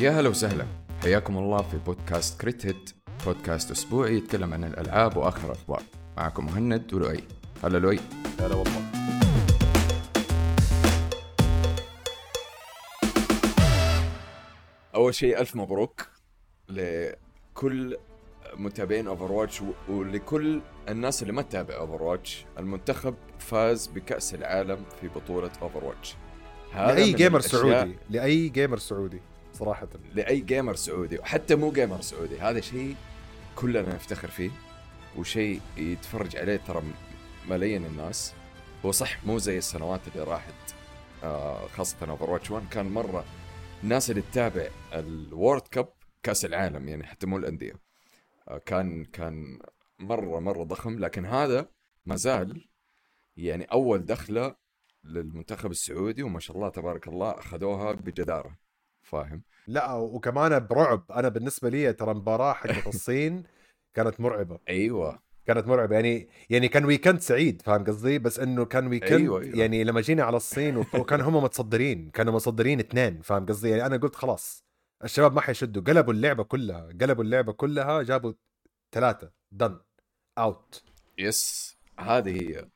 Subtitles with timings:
[0.00, 0.66] يا هلا وسهلا.
[1.02, 2.90] حياكم الله في بودكاست Crit Hit.
[3.26, 5.82] بودكاست أسبوعي يتكلم عن الألعاب وآخر الأخبار.
[6.16, 7.24] معكم مهند ولؤي.
[7.64, 8.00] هلا لؤي.
[8.40, 8.82] هلا والله.
[14.94, 16.06] أول شيء ألف مبروك
[16.68, 17.96] لكل
[18.54, 26.16] متابعين Overwatch ولكل الناس اللي ما تتابع Overwatch المنتخب فاز بكأس العالم في بطولة Overwatch
[26.74, 29.20] لأي gamer سعودي لأي gamer سعودي.
[29.60, 32.96] صراحة لأي gamer سعودي وحتى مو gamer سعودي هذا شيء
[33.56, 34.50] كلنا نفتخر فيه
[35.16, 36.82] وشيء يتفرج عليه ترى
[37.48, 38.34] ملايين الناس.
[38.84, 40.74] هو صح مو زي السنوات اللي راحت
[41.24, 43.24] آه خاصة Overwatch 1 كان مرة
[43.82, 45.88] الناس اللي تتابع ال World Cup
[46.22, 47.74] كأس العالم يعني حتى مو الأندية.
[48.48, 49.58] آه كان كان
[49.98, 50.98] مرة مرة ضخم.
[50.98, 51.68] لكن هذا
[52.06, 52.68] ما زال
[53.36, 54.56] يعني أول دخلة
[55.04, 58.69] للمنتخب السعودي وما شاء الله تبارك الله أخذوها بجدارة.
[59.10, 61.12] فاهم؟ لا وكمان برعب.
[61.12, 63.42] أنا بالنسبة لي ترى المباراة حقت الصين
[63.94, 64.58] كانت مرعبة.
[64.68, 65.22] أيوه.
[65.46, 65.94] كانت مرعبة.
[65.94, 69.58] يعني يعني كان ويكند سعيد فاهم قصدي؟ بس إنه كان ويكند أيوة أيوة.
[69.58, 72.10] يعني لما جينا على الصين وكان هم متصدرين.
[72.10, 74.64] كانوا متصدرين اثنين فاهم قصدي؟ يعني أنا قلت خلاص
[75.04, 75.82] الشباب ما حيشدوا.
[75.82, 78.32] قلبوا اللعبة كلها قلبوا اللعبة كلها جابوا
[78.94, 79.30] ثلاثة.
[79.52, 79.78] دن
[80.38, 80.82] اوت
[81.18, 81.76] يس.
[81.98, 82.68] هذه هي.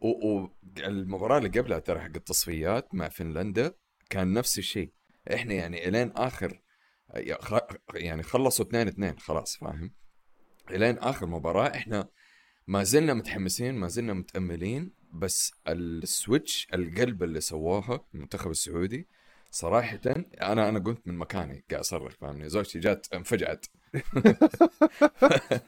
[0.00, 3.74] والمباراه اللي قبلها ترى حق التصفيات مع فنلندا
[4.10, 4.92] كان نفس الشيء.
[5.34, 6.60] إحنا يعني إلين آخر
[7.94, 9.92] يعني خلصوا 2 2 خلاص فاهم؟
[10.70, 12.08] إلين آخر مباراة إحنا
[12.66, 19.08] ما زلنا متحمسين ما زلنا متأملين بس ال switch القلب اللي سووها المنتخب السعودي
[19.50, 20.00] صراحة
[20.40, 23.66] أنا أنا قمت من مكاني قاعد أصرخ فاهمني؟ زوجتي جات انفجعت.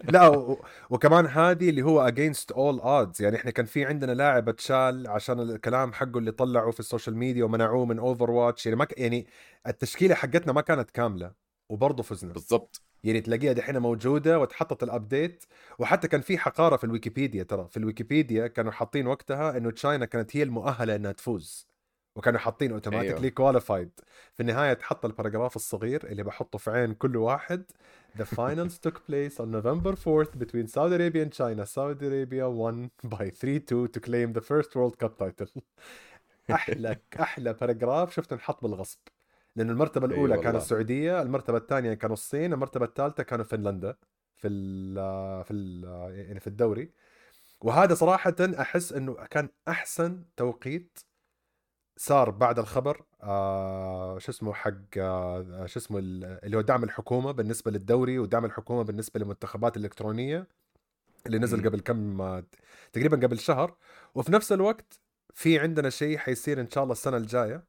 [0.05, 0.65] لا و...
[0.91, 5.41] وكمان هذه اللي هو against all odds يعني إحنا كان في عندنا لاعب اتشال عشان
[5.41, 8.99] الكلام حقه اللي طلعوا في ال social media ومنعوه من Overwatch يعني ما ك...
[8.99, 9.27] يعني
[9.67, 11.33] التشكيلة حقتنا ما كانت كاملة
[11.69, 12.33] وبرضه فزنا.
[12.33, 12.83] بالضبط.
[13.05, 15.45] يعني تلاقيها دحين موجودة وتحطت ال update
[15.79, 17.69] وحتى كان في حقارة في الويكيبيديا ترى.
[17.71, 21.71] في الويكيبيديا كانوا حاطين وقتها إنه China كانت هي المؤهلة إنها تفوز.
[22.17, 23.31] وكانوا حاطين automatically أيوه.
[23.31, 23.91] qualified
[24.35, 27.65] في النهاية تحط ال paragraph الصغير اللي بحطه في عين كل واحد.
[28.17, 31.67] The finals took place on November 4th between Saudi Arabia and China.
[31.67, 35.49] Saudi Arabia won by 3-2 to claim the first World Cup title.
[36.51, 38.99] أحلى أحلى paragraph شفته انحط بالغصب
[39.57, 43.97] لأنه المرتبة الأولى أيوة كانت السعودية المرتبة الثانية كانوا الصين المرتبة الثالثة كانوا فنلندا
[44.37, 44.95] في ال
[45.45, 45.85] في ال
[46.29, 46.91] يعني في الدوري
[47.61, 50.99] وهذا صراحة أحس إنه كان أحسن توقيت
[52.01, 57.71] صار بعد الخبر آه شو اسمه حق آه شو اسمه اللي هو دعم الحكومة بالنسبة
[57.71, 60.49] للدوري ودعم الحكومة بالنسبة للمنتخبات الإلكترونية
[61.27, 62.45] اللي نزل قبل كم آه،
[62.93, 63.77] تقريبا قبل شهر.
[64.15, 65.01] وفي نفس الوقت
[65.35, 67.65] في عندنا شيء حيصير إن شاء الله السنة الجاية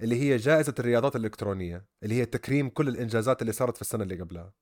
[0.00, 4.20] اللي هي جائزة الرياضات الإلكترونية اللي هي تكريم كل الإنجازات اللي صارت في السنة اللي
[4.20, 4.52] قبلها.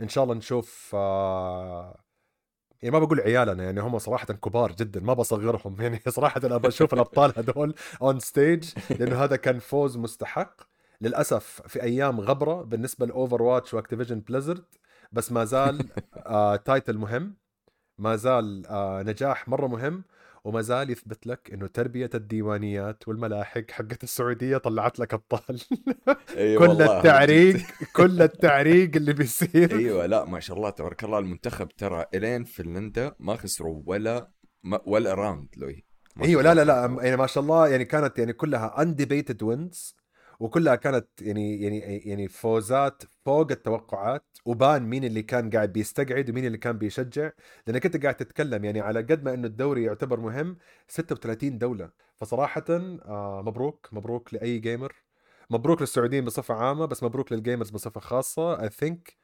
[0.00, 2.05] إن شاء الله نشوف آه
[2.82, 5.76] يعني ما بقول عيالنا يعني هم صراحة كبار جدا ما بصغرهم.
[5.82, 10.60] يعني صراحة أنا بشوف الأبطال هذول on stage لأنه هذا كان فوز مستحق.
[11.00, 14.64] للأسف في أيام غبرة بالنسبة ل Overwatch و Activision Blizzard
[15.12, 17.36] بس ما زال آه title مهم.
[17.98, 20.04] ما زال آه نجاح مرة مهم.
[20.46, 25.60] وما زال يثبت لك إنه تربية الديوانيات والملاحق حقت السعودية طلعت لك ابطال
[26.36, 27.56] أيوة كل التعريق
[27.96, 29.78] كل التعريق اللي بيصير.
[29.78, 31.18] أيوه لا ما شاء الله تبارك الله.
[31.18, 34.30] المنتخب ترى إلين فنلندا ما خسروا ولا
[34.86, 35.84] ولا round لوي.
[36.22, 39.96] أيوه لا لا لا يعني ما شاء الله يعني كانت يعني كلها undefeated wins
[40.40, 46.46] وكلها كانت يعني يعني يعني فوزات فوق التوقعات وبان مين اللي كان قاعد بيستقعد ومين
[46.46, 47.30] اللي كان بيشجع
[47.66, 50.56] لأنك أنت قاعد تتكلم يعني على قد ما إنه الدوري يعتبر مهم
[50.88, 51.90] 36 دولة.
[52.20, 54.94] فصراحه آه مبروك مبروك لأي gamer
[55.50, 58.62] مبروك للسعوديين بصفة عامة بس مبروك لل gamers بصفة خاصة.
[58.62, 59.16] I think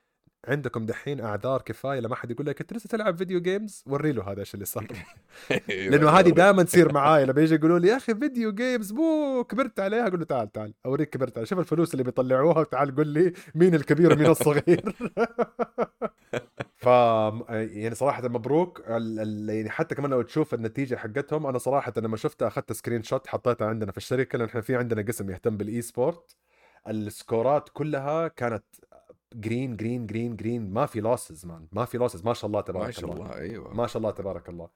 [0.49, 4.33] عندكم دحين أعذار كفاية لما حد يقول لك أنت لسه تلعب video games وري له
[4.33, 4.87] هذا إيش اللي صار.
[5.69, 9.81] لأنه هذه دائما تصير معاي لما يجي يقولوا لي يا أخي video games مو كبرت
[9.81, 11.49] عليها أقول له تعال تعال أوريك كبرت عليها.
[11.49, 14.95] شوف الفلوس اللي بيطلعوها وتعال قول لي مين الكبير ومين الصغير.
[16.83, 18.83] ف يعني صراحة مبروك.
[18.89, 23.93] يعني حتى كمان لو تشوف النتيجة حقتهم أنا صراحة لما شفتها أخذت screenshot حطيتها عندنا
[23.93, 26.37] في الشركة لأن إحنا في عندنا قسم يهتم بال e-sport.
[26.89, 28.65] ال scoreات كلها كانت
[29.35, 32.87] green green green green ما في losses man ما في losses ما شاء الله تبارك
[32.87, 33.75] ما شاء الله, الله أيوه.
[33.75, 34.69] ما شاء الله تبارك الله.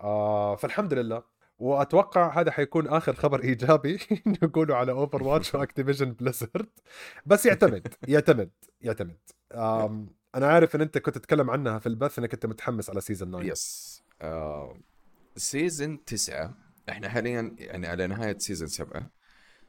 [0.00, 1.22] آه فالحمد لله.
[1.58, 3.98] وأتوقع هذا حيكون آخر خبر إيجابي
[4.42, 6.68] نقوله على Overwatch و Activision Blizzard.
[7.26, 8.50] بس يعتمد يعتمد
[8.80, 9.18] يعتمد.
[9.52, 13.30] آم أنا عارف إن أنت كنت تتكلم عنها في البث إنك أنت متحمس على season
[13.30, 14.76] 9 يس آه
[15.36, 16.54] سيزون 9
[16.88, 19.10] إحنا حاليا يعني على نهاية season 7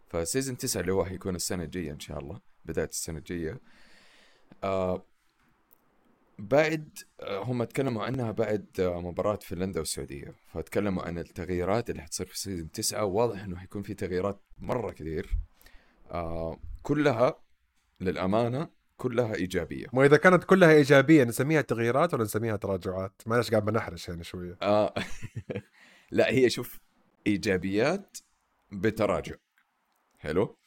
[0.10, 3.60] ف season 9 اللي هو حيكون السنة الجاية إن شاء الله بداية السنة الجاية.
[4.64, 5.06] آه
[6.40, 10.36] بعد آه، هم تكلموا عنها بعد آه، مباراة فنلندا والسعودية.
[10.54, 13.06] فتكلموا عن التغييرات اللي حتصير في season تسعة.
[13.06, 15.30] وواضح إنه حيكون في تغييرات مرة كثير.
[16.12, 17.36] آه كلها
[18.02, 19.86] للأمانة كلها إيجابية.
[19.94, 24.58] واذا كانت كلها إيجابية نسميها تغييرات ولا نسميها تراجعات؟ معلش قاعد بنحرش هنا شوية.
[24.62, 24.94] آه
[26.12, 26.80] لا هي شوف
[27.28, 28.18] إيجابيات
[28.72, 29.36] بتراجع.
[30.20, 30.58] حلو؟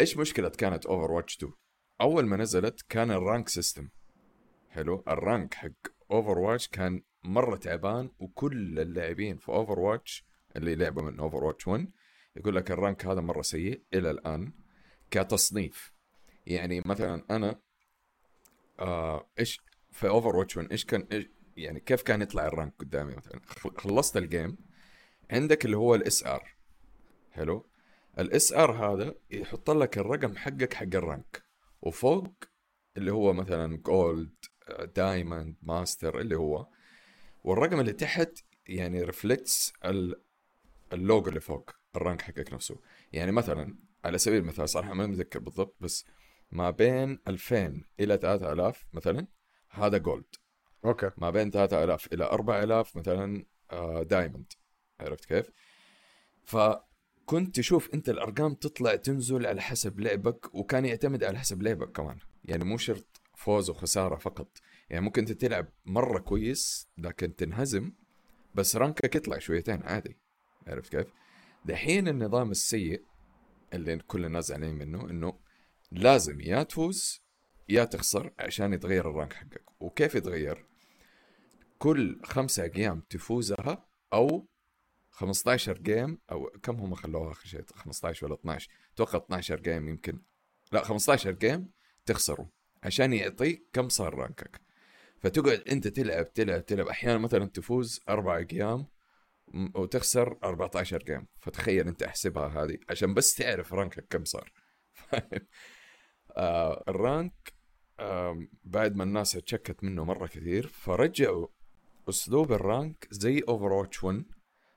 [0.00, 1.52] إيش مشكلة كانت Overwatch 2
[2.04, 3.88] أول ما نزلت كان ال rank system.
[4.70, 5.70] حلو؟ ال rank حق
[6.10, 10.26] Overwatch كان مرة تعبان وكل اللاعبين في Overwatch
[10.56, 11.90] اللي لعبوا من Overwatch 1
[12.36, 14.52] يقول لك ال rank هذا مرة سيء إلى الآن
[15.10, 15.92] كتصنيف.
[16.46, 17.60] يعني مثلا أنا
[18.80, 19.60] آه إيش
[19.90, 23.40] في Overwatch 1 إيش كان إيش يعني كيف كان يطلع ال rank قدامي مثلا؟
[23.78, 24.56] خلصت ال game
[25.30, 26.56] عندك اللي هو ال SR.
[27.32, 27.66] حلو؟
[28.18, 31.53] ال SR هذا يحط لك الرقم حقك حق ال rank.
[31.84, 32.34] وفوق
[32.96, 34.34] اللي هو مثلا gold
[34.96, 36.66] diamond master اللي هو.
[37.44, 39.72] والرقم اللي تحت يعني reflects
[40.92, 42.80] ال logo اللي فوق ال rank حقك نفسه.
[43.12, 46.04] يعني مثلا على سبيل المثال صراحة ما متذكر بالضبط بس
[46.50, 49.26] ما بين 2000 إلى 3000 مثلا
[49.70, 50.34] هذا gold
[50.84, 51.10] okay.
[51.16, 53.44] ما بين 3000 إلى 4000 مثلا
[54.02, 54.52] diamond
[55.00, 55.50] عرفت كيف؟
[57.24, 62.18] فكنت تشوف انت الأرقام تطلع تنزل على حسب لعبك وكان يعتمد على حسب لعبك كمان
[62.44, 64.48] يعني مو شرط فوز وخسارة فقط
[64.90, 67.92] يعني ممكن انت تلعب مرة كويس لكن تنهزم
[68.54, 70.16] بس rank ك يطلع شويتين عادي
[70.66, 71.06] عرفت كيف؟
[71.64, 73.02] دحين النظام السيء
[73.72, 75.38] اللي كل الناس زعلانين منه إنه
[75.92, 77.22] لازم يا تفوز
[77.68, 80.66] يا تخسر عشان يتغير ال rank حقك وكيف يتغير؟
[81.78, 84.46] كل خمسة أيام تفوزها أو
[85.14, 90.22] 15 game أو كم هم خلوها آخر شيء؟ 15 ولا 12 أتوقع 12 game يمكن.
[90.72, 91.70] لا 15 game
[92.06, 92.46] تخسروا
[92.82, 94.60] عشان يعطيك كم صار rank ك.
[95.18, 96.86] فتقعد أنت تلعب تلعب تلعب.
[96.88, 98.86] أحيانا مثلا تفوز أربع أيام
[99.74, 101.26] وتخسر 14 game.
[101.40, 104.52] فتخيل أنت أحسبها هذه عشان بس تعرف rank ك كم صار.
[106.36, 107.54] آه ال rank
[108.64, 111.46] بعد ما الناس تشكت منه مرة كثير فرجعوا
[112.08, 114.24] أسلوب ال rank زي Overwatch 1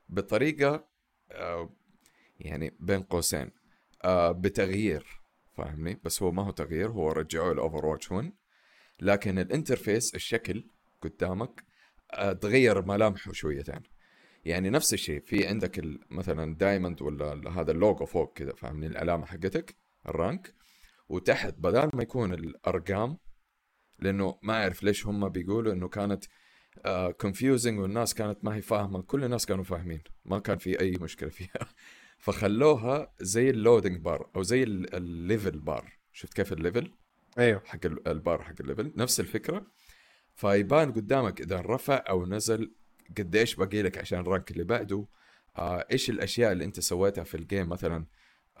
[0.08, 0.88] بطريقة
[1.30, 1.70] آه
[2.40, 3.50] يعني بين قوسين
[4.04, 5.18] آه بتغيير
[5.56, 8.32] فاهمني؟ بس هو ما هو تغيير هو رجعوه ل Overwatch 1
[9.00, 10.70] لكن ال interface الشكل
[11.02, 11.64] قدامك
[12.12, 13.82] آه، تغير ملامحه شويتين.
[14.44, 19.76] يعني نفس الشيء في عندك مثلا diamond ولا هذا اللوجو فوق كذا فاهمني؟ العلامه حقتك
[20.08, 20.54] ال rank.
[21.08, 23.18] وتحت بدل ما يكون الأرقام
[23.98, 26.24] لأنه ما أعرف ليش هم بيقولوا إنه كانت
[27.20, 30.92] confusing uh, والناس كانت ما هي فاهمة كل الناس كانوا فاهمين ما كان في أي
[31.00, 31.68] مشكلة فيها.
[32.18, 36.92] فخلوها زي ال loading bar أو زي ال level bar شفت كيف ال level
[37.38, 37.62] أيوه.
[37.64, 39.66] حق البار حق ال level نفس الفكرة.
[40.34, 42.74] فيبان قدامك إذا رفع أو نزل
[43.18, 45.06] قديش باقي لك عشان ال rank اللي بعده.
[45.56, 48.06] آه إيش الأشياء اللي أنت سويتها في ال game مثلا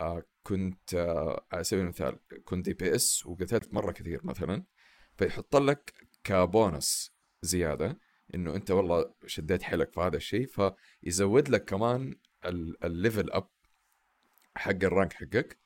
[0.00, 4.64] آه كنت آه على سبيل المثال كنت DPS وقتلت مرة كثير مثلا.
[5.16, 5.92] فيحط لك
[6.24, 7.17] كبونس.
[7.42, 7.98] زيادة
[8.34, 12.14] إنه أنت والله شديت حيلك في هذا الشيء فيزود لك كمان
[12.84, 13.48] ال level up
[14.56, 15.58] حق ال rank حقك.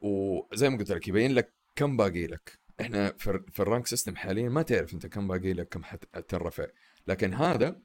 [0.00, 2.58] وزي ما قلت لك يبين لك كم باقي لك.
[2.80, 3.12] إحنا
[3.52, 6.66] في ال rank system حاليا ما تعرف أنت كم باقي لك كم حترفع.
[7.06, 7.80] لكن هذا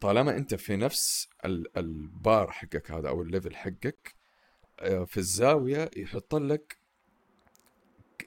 [0.00, 1.28] طالما أنت في نفس
[1.76, 4.14] البار حقك هذا أو ال level حقك
[4.80, 6.77] آه، في الزاوية يحط لك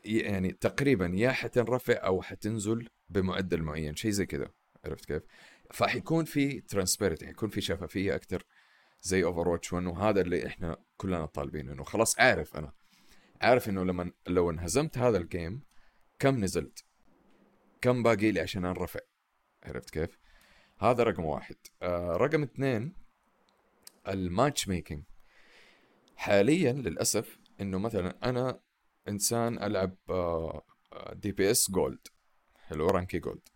[0.06, 4.48] يعني تقريبا يا حتنرفع أو حتنزل بمعدل معين شيء زي كذا.
[4.86, 5.24] عرفت كيف؟
[5.72, 8.44] فحيكون في transparency حيكون في شفافية أكثر
[9.02, 12.74] زي Overwatch 1 وهذا اللي إحنا كلنا طالبين إنه خلاص عارف أنا.
[13.42, 15.62] عارف إنه لما لو انهزمت هذا ال game
[16.20, 16.86] كم نزلت؟
[17.82, 19.00] كم باقي لي عشان أنرفع؟
[19.64, 20.18] عرفت كيف؟
[20.80, 21.56] هذا رقم واحد.
[21.82, 22.94] آه رقم اثنين
[24.08, 25.04] ال matchmaking
[26.16, 28.60] حاليا للأسف إنه مثلا أنا
[29.08, 29.96] إنسان ألعب
[31.14, 32.08] DPS gold
[32.56, 33.48] حلو rank ي gold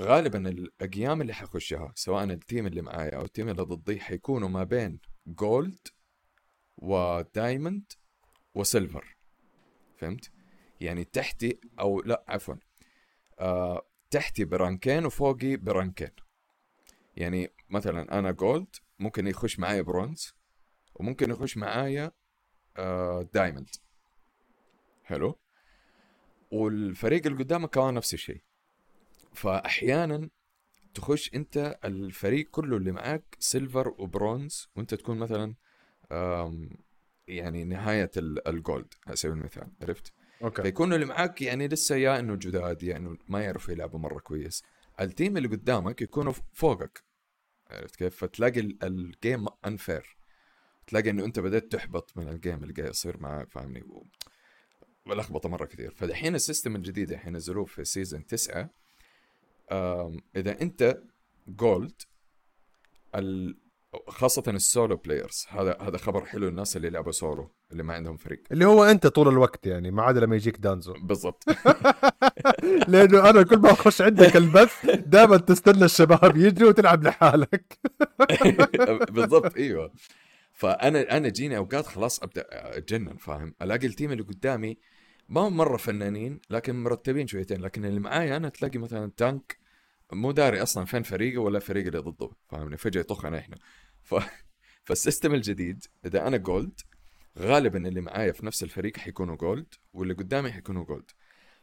[0.00, 4.48] غالبا الأقيام اللي حخشها سواء ال team اللي معايا أو ال team اللي ضدي حيكونوا
[4.48, 5.88] ما بين gold
[6.76, 7.92] و diamond
[8.54, 9.16] و silver
[9.98, 10.30] فهمت؟
[10.80, 12.54] يعني تحتي أو لا عفوا
[13.38, 16.10] آه تحتي ب rank ين وفوقي ب rank ين.
[17.16, 20.34] يعني مثلا أنا gold ممكن يخش معايا برونز
[20.94, 22.12] وممكن يخش معايا
[23.34, 23.68] diamond
[25.04, 25.38] حلو.
[26.50, 28.42] والفريق اللي قدامك كمان نفس الشيء.
[29.32, 30.30] فاحيانا
[30.94, 35.54] تخش أنت الفريق كله اللي معاك silver و bronze وأنت تكون مثلا
[37.28, 40.12] يعني نهاية ال- ال gold على سبيل المثال عرفت؟
[40.42, 40.62] okay.
[40.62, 44.62] فيكونوا اللي معاك يعني لسه يا إنه جداد يا إنه ما يعرفوا يلعبوا مرة كويس.
[45.00, 47.04] ال team اللي قدامك يكونوا فوقك
[47.70, 50.16] عرفت كيف؟ فتلاقي ال- ال game unfair
[50.86, 53.84] تلاقي إنه أنت بدأت تحبط من ال game اللي قاعد يصير معاك فاهمني.
[55.06, 58.70] ولخبطه مرة كثير فدحين ال system الجديد الحين نزلوه في season تسعة
[60.36, 61.02] إذا أنت
[61.48, 62.02] gold
[63.14, 63.56] ال...
[64.08, 68.16] خاصة ال solo players هذا هذا خبر حلو للناس اللي يلعبوا سولو اللي ما عندهم
[68.16, 68.42] فريق.
[68.52, 70.92] اللي هو أنت طول الوقت يعني ما عدا لما يجيك دانزو.
[70.92, 71.44] بالضبط.
[72.88, 77.78] لأنه أنا كل ما أخش عندك البث دائما تستنى الشباب يجوا وتلعب لحالك.
[79.14, 79.92] بالضبط إيوه.
[80.54, 84.78] فأنا أنا جيني أوقات خلاص أبدأ أتجنن فاهم؟ ألاقي ال team اللي قدامي
[85.28, 89.58] ما هم مرة فنانين لكن مرتبين شويتين لكن اللي معايا أنا تلاقي مثلا tank
[90.12, 93.56] مو داري أصلا فين فريقه ولا فريق اللي ضده فاهمني؟ فجأة يطخنا إحنا.
[94.02, 94.14] ف...
[94.84, 96.80] فال system الجديد إذا أنا gold
[97.38, 101.10] غالبا اللي معايا في نفس الفريق حيكونوا gold واللي قدامي حيكونوا gold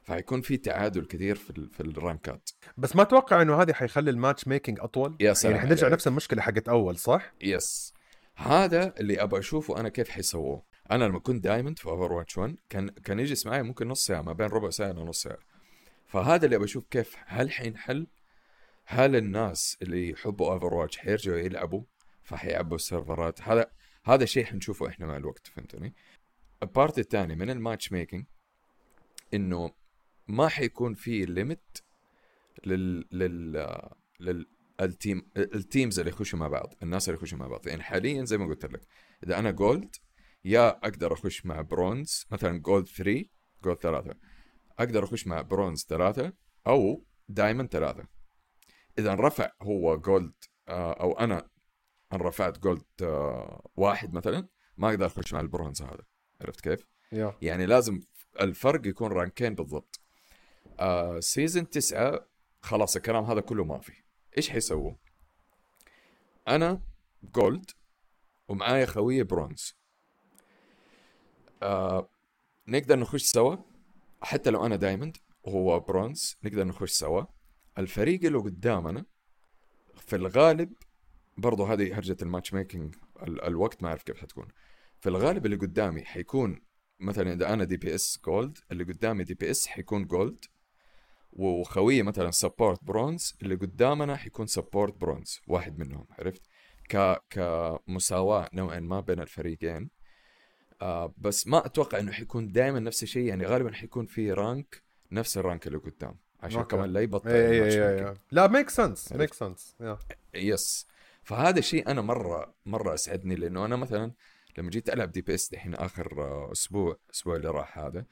[0.03, 1.69] فحيكون في تعادل كثير في ال...
[1.69, 2.49] في ال rank ات.
[2.77, 5.87] بس ما أتوقع إنه هذه حيخلي ال match making أطول؟ yeah يعني حنرجع.
[5.87, 7.93] نفس المشكلة حقت أول صح؟ yes
[8.35, 10.63] هذا اللي أبغى أشوفه أنا كيف حيسووه.
[10.91, 14.21] أنا لما كنت diamond في اوفر واتش 1 كان كان يجلس معي ممكن نص ساعة
[14.21, 15.39] ما بين ربع ساعة ونص ساعة.
[16.07, 18.07] فهذا اللي أبغى أشوف كيف هل حينحل؟
[18.85, 21.83] هل الناس اللي يحبوا اوفر واتش حيرجعوا يلعبوا؟
[22.23, 23.41] فحيعبوا السيرفرات.
[23.41, 23.71] هذا
[24.05, 25.93] هذا شيء حنشوفه إحنا مع الوقت فهمتني
[26.63, 28.25] ال part الثاني من ال match making
[29.33, 29.71] إنه
[30.27, 31.77] ما حيكون في limit
[32.65, 33.51] لل لل
[34.19, 34.45] لل
[34.81, 37.67] ال team ال teams اللي يخشوا مع بعض الناس اللي يخشوا مع بعض.
[37.67, 38.81] يعني حاليا زي ما قلت لك
[39.23, 39.95] إذا أنا gold
[40.45, 43.25] يا أقدر أخش مع برونز مثلا gold 3
[43.63, 44.13] gold 3
[44.79, 46.33] أقدر أخش مع برونز 3
[46.67, 48.07] أو diamond 3
[48.99, 50.33] إذا رفع هو gold
[50.67, 51.49] آه، أو أنا
[52.13, 54.47] ان رفعت gold آه، واحد مثلا
[54.77, 56.03] ما أقدر أخش مع البرونز هذا.
[56.41, 57.37] عرفت كيف؟ yeah.
[57.41, 57.99] يعني لازم
[58.41, 59.99] الفرق يكون rank ين بالضبط.
[60.79, 62.27] آه season تسعة
[62.61, 63.93] خلاص الكلام هذا كله ما في.
[64.37, 64.93] إيش حيسووا؟
[66.47, 66.81] أنا
[67.23, 67.71] gold
[68.47, 69.75] ومعايا خوية برونز
[71.63, 72.09] آه
[72.67, 73.55] نقدر نخش سوا؟
[74.21, 77.23] حتى لو أنا diamond وهو برونز نقدر نخش سوا.
[77.77, 79.05] الفريق اللي قدامنا
[79.95, 80.73] في الغالب
[81.37, 84.47] برضو هذه هرجة ال match making ال- الوقت ما أعرف كيف حتكون.
[84.99, 86.61] في الغالب اللي قدامي حيكون
[86.99, 90.45] مثلا إذا أنا DPS gold اللي قدامي DPS حيكون gold
[91.33, 96.41] وخوية مثلا support bronze اللي قدامنا حيكون support bronze واحد منهم عرفت
[96.89, 99.89] ك كمساواة نوعا ما بين الفريقين
[100.81, 105.37] آه بس ما أتوقع إنه حيكون دائما نفس الشيء يعني غالبا حيكون في rank نفس
[105.37, 106.75] ال rank اللي قدام عشان okay.
[106.75, 108.07] كمان لا يبطل اي اي الماتش اي making.
[108.07, 109.13] اي لا make sense.
[109.13, 109.75] make sense
[110.33, 110.87] yes
[111.23, 114.11] فهذا الشيء أنا مرة مرة أسعدني لأنه أنا مثلا
[114.57, 118.05] لما جيت ألعب DPS دحين آخر آه، أسبوع الأسبوع اللي راح هذا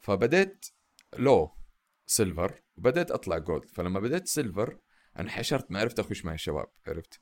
[0.00, 0.66] فبديت
[1.18, 1.50] low
[2.10, 4.78] silver وبدأت أطلع gold فلما بدأت silver
[5.20, 7.20] انحشرت ما عرفت أخش مع الشباب عرفت؟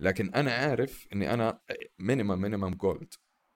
[0.00, 1.60] لكن أنا عارف إني أنا
[1.98, 3.14] minimum minimum gold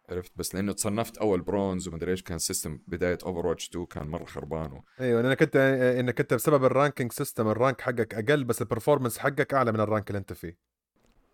[0.09, 4.07] عرفت؟ بس لأنه تصنفت أول برونز ومدري إيش كان system بداية اوفر واتش 2 كان
[4.07, 4.85] مرة خربان و...
[5.01, 5.57] أيوه لانك انت
[6.01, 9.73] إنك انت بسبب ال ranking system ال rank حقك أقل بس ال performance حقك أعلى
[9.73, 10.59] من ال rank اللي أنت فيه.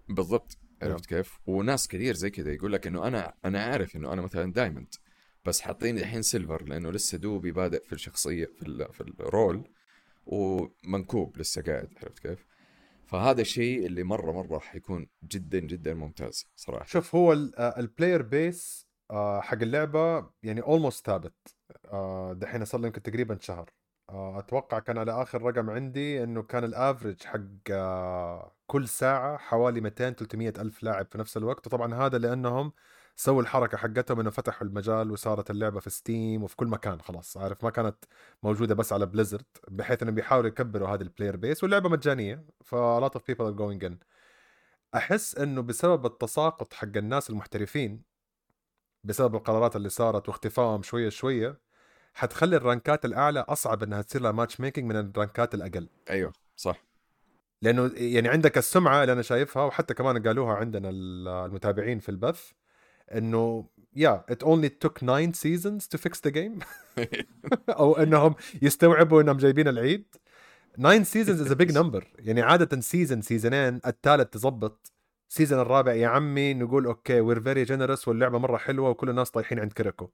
[0.09, 4.23] بالضبط عرفت كيف؟ وناس كثير زي كذا يقول لك إنه أنا أنا عارف إنه أنا
[4.23, 4.95] مثلا diamond
[5.47, 9.69] بس حاطيني الحين silver لأنه لسه دوبي بادئ في الشخصية في في ال role
[10.27, 12.47] ومنكوب لسه قاعد عرفت كيف؟
[13.07, 16.87] فهذا الشيء اللي مرة مرة حيكون جدا جدا ممتاز صراحة.
[16.87, 18.87] شوف هو ال player base
[19.41, 21.35] حق اللعبة يعني almost ثابت
[21.93, 23.71] آه، دحين صار له يمكن تقريبا شهر.
[24.11, 29.37] آه، أتوقع كان على آخر رقم عندي إنه كان ال average حق آه، كل ساعة
[29.37, 31.67] حوالي 200 300 ألف لاعب في نفس الوقت.
[31.67, 32.73] وطبعا هذا لأنهم
[33.17, 37.65] سووا الحركة حقتهم إنه فتحوا المجال وصارت اللعبة في ستيم وفي كل مكان خلاص عارف؟
[37.65, 37.97] ما كانت
[38.43, 42.75] موجودة بس على بليزرد بحيث إنهم بيحاولوا يكبروا هذه ال player base واللعبة مجانية ف
[42.75, 43.95] a lot of people are going in.
[44.95, 48.03] أحس إنه بسبب التساقط حق الناس المحترفين
[49.05, 51.61] بسبب القرارات اللي صارت واختفائهم شوية شوية
[52.15, 55.89] حتخلي الرانكات الأعلى أصعب إنها تصير لها match making من الرانكات الأقل.
[56.11, 56.85] أيوه صح.
[57.63, 62.53] لأنه يعني عندك السمعة اللي أنا شايفها وحتى كمان قالوها عندنا المتابعين في البث
[63.15, 66.59] إنه yeah it only took 9 seasons to fix the game
[67.69, 70.05] أو إنهم يستوعبوا إنهم جايبين العيد.
[70.79, 74.93] 9 seasons is a big number يعني عادة season season ين الثالث تظبط
[75.29, 79.61] season الرابع يا عمي نقول okay we're very generous واللعبة مرة حلوة وكل الناس طايحين
[79.61, 80.09] عند كركو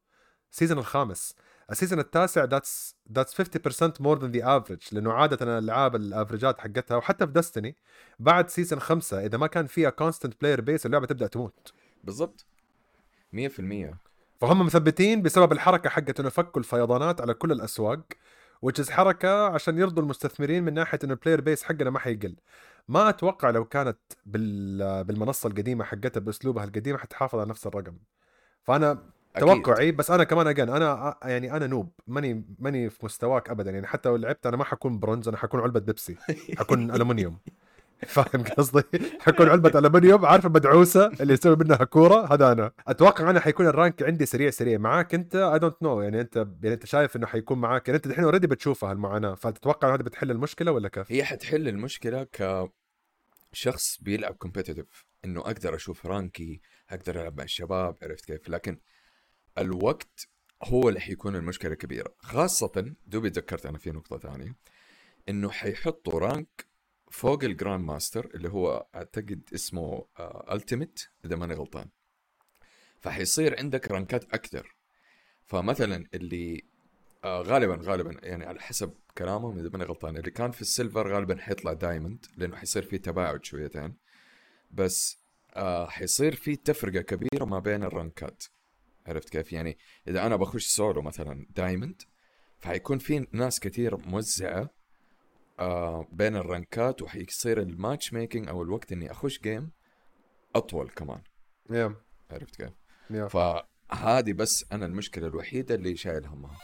[0.51, 1.35] season الخامس.
[1.71, 6.54] ال season التاسع that's that's 50% more than the average لأنه عادة الألعاب ال average
[6.54, 7.77] ات حقتها وحتى في ديستني
[8.19, 11.73] بعد season خمسة إذا ما كان فيها constant player base اللعبة تبدأ تموت.
[12.05, 12.47] بالضبط.
[13.33, 13.95] 100%
[14.41, 18.03] فهم مثبتين بسبب الحركة حقت إنه فكوا الفيضانات على كل الأسواق
[18.67, 22.37] which حركة عشان يرضوا المستثمرين من ناحية إنه ال player base حقنا ما حيقل.
[22.89, 25.05] ما أتوقع لو كانت بال...
[25.05, 27.99] بالمنصة القديمة حقتها بأسلوبها القديم حتحافظ على نفس الرقم.
[28.63, 28.93] فأنا
[29.37, 29.49] أكيد.
[29.49, 33.71] توقعي بس أنا كمان again أنا يعني أنا noob ماني ماني في مستواك ابدا.
[33.71, 36.17] يعني حتى لو لعبت أنا ما حكون برونز أنا حكون علبة بيبسي
[36.59, 37.39] حكون الومنيوم
[38.07, 38.83] فاهم قصدي؟
[39.21, 42.73] حكون علبة الومنيوم عارف المدعوسة اللي يسوي منها كورة؟ هذا أنا.
[42.87, 44.79] أتوقع أنا حيكون ال rank عندي سريع سريع.
[44.79, 47.89] معاك أنت؟ I don't know يعني أنت يعني أنت شايف إنه حيكون معاك.
[47.89, 52.27] يعني أنت الحين already بتشوفها المعاناة فتتوقع هذه بتحل المشكلة ولا كيف؟ هي حتحل المشكلة
[53.53, 58.79] كشخص بيلعب competitive إنه أقدر أشوف rank ي أقدر ألعب مع الشباب عرفت كيف؟ لكن
[59.59, 60.29] الوقت
[60.65, 64.57] هو اللي حيكون المشكلة الكبيره خاصة دوبي تذكرت أنا في نقطة ثانية
[65.29, 66.72] إنه حيحطوا rank
[67.13, 70.07] فوق ال grand master اللي هو أعتقد اسمه
[70.53, 71.89] ultimate آه إذا ماني غلطان.
[73.01, 74.77] فحيصير عندك رانكات أكثر.
[75.45, 76.65] فمثلا اللي
[77.25, 81.15] آه غالبا غالبا يعني على حسب كلامهم إذا ماني غلطان اللي كان في ال silver
[81.15, 83.97] غالبا حيطلع diamond لأنه حيصير في تباعد شويتين.
[84.71, 85.23] بس
[85.55, 88.45] آه حيصير في تفرقة كبيرة ما بين الرانكات.
[89.07, 89.79] عرفت كيف؟ يعني
[90.09, 92.03] إذا أنا بخش سولو مثلا diamond
[92.59, 94.82] فحيكون في ناس كثير موزعة
[95.63, 99.71] آه بين الرانكات وحيصير ال match making أو الوقت إني أخش game
[100.55, 101.21] أطول كمان
[101.69, 101.93] yeah.
[102.31, 102.71] عرفت كيف؟
[103.13, 103.27] yeah.
[103.27, 106.59] فهذه بس أنا المشكلة الوحيدة اللي شايل همها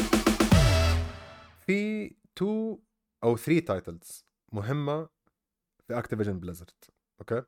[1.67, 2.79] في two
[3.25, 5.09] or three titles مهمة
[5.89, 6.71] في اكتيفيجن بليزرد
[7.21, 7.43] أوكي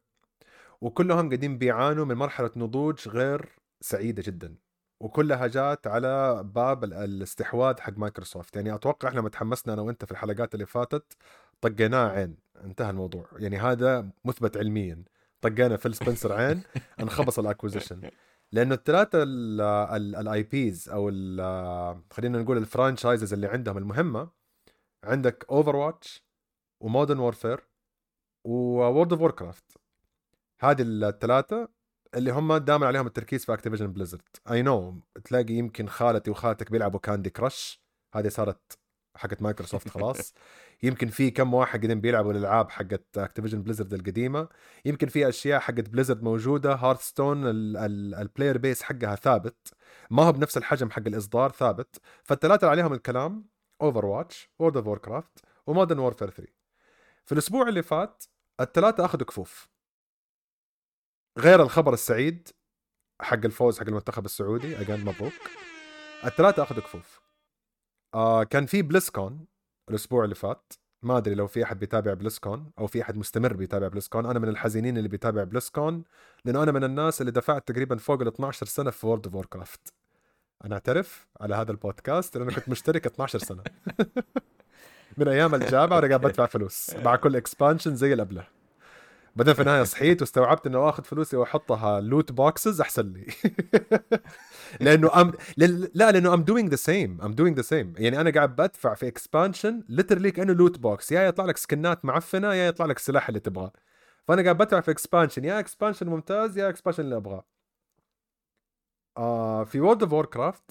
[0.81, 3.49] وكلهم قاعدين بيعانوا من مرحلة نضوج غير
[3.81, 4.57] سعيدة جدا
[5.01, 8.57] وكلها جات على باب الاستحواذ حق مايكروسوفت.
[8.57, 11.17] يعني أتوقع إحنا لما تحمسنا أنا وأنت في الحلقات اللي فاتت
[11.61, 12.37] طقيناه عين.
[12.65, 13.27] انتهى الموضوع.
[13.37, 15.05] يعني هذا مثبت علميا.
[15.41, 16.63] طقينا فيل سبنسر عين
[17.01, 18.11] انخبص ال acquisition.
[18.53, 21.09] لأنه الثلاثة ال IPs أو
[22.11, 24.31] خلينا نقول ال franchises اللي عندهم المهمة
[25.05, 26.25] عندك اوفر واتش
[26.81, 27.61] ومودرن وورفير
[28.45, 29.65] وورد اوف ووركرافت
[30.61, 31.69] هذه الثلاثة
[32.15, 37.01] اللي هم دائما عليهم التركيز في اكتيفيجن بليزرد I know تلاقي يمكن خالتي وخالتك بيلعبوا
[37.01, 37.83] كاندي كراش
[38.15, 38.79] هذه صارت
[39.17, 40.35] حقت مايكروسوفت خلاص.
[40.83, 44.49] يمكن في كم واحد قاعدين بيلعبوا الألعاب حقت اكتيفيجن بليزرد القديمة.
[44.85, 46.75] يمكن في أشياء حقت بليزرد موجودة.
[46.75, 49.75] هارث ال player base حقها ثابت.
[50.11, 52.01] ما هو بنفس الحجم حق الإصدار ثابت.
[52.25, 53.45] فالثلاثه اللي عليهم الكلام
[53.83, 56.53] اوفر واتش وورد اوف ووركرافت ومودرن وورفير 3
[57.25, 58.25] في الأسبوع اللي فات
[58.61, 59.69] الثلاثه أخذوا كفوف.
[61.41, 62.49] غير الخبر السعيد
[63.21, 65.33] حق الفوز حق المنتخب السعودي again مبروك.
[66.25, 67.21] الثلاثة أخذوا كفوف.
[68.15, 69.47] آه كان في بلسكون
[69.91, 70.73] الأسبوع اللي فات.
[71.03, 74.49] ما أدري لو في أحد بيتابع بلسكون أو في أحد مستمر بيتابع بلسكون أنا من
[74.49, 76.05] الحزينين اللي بيتابع بلسكون
[76.45, 79.93] لأنه أنا من الناس اللي دفعت تقريبا فوق ال 12 سنة في وورد اوف ووركرافت
[80.65, 83.63] أنا أعترف على هذا البودكاست لأنه كنت مشترك 12 سنة.
[85.17, 88.60] من أيام الجامعة وأنا قاعد بدفع فلوس مع كل expansion زي الابله
[89.41, 93.27] بعدين في النهاية صحيت واستوعبت إنه آخذ فلوسي وأحطها loot boxes أحسن لي.
[94.81, 95.33] لأنه I'm
[95.95, 99.09] لا لأنه I'm doing the same I'm doing the same يعني أنا قاعد بدفع في
[99.09, 103.29] expansion literally كأنه loot box يا يطلع لك skin ات معفنة يا يطلع لك السلاح
[103.29, 103.73] اللي تبغاه.
[104.29, 107.45] فأنا قاعد بدفع في expansion يا expansion ممتاز يا expansion اللي أبغاه.
[109.17, 110.63] آه في وورد اوف ووركرافت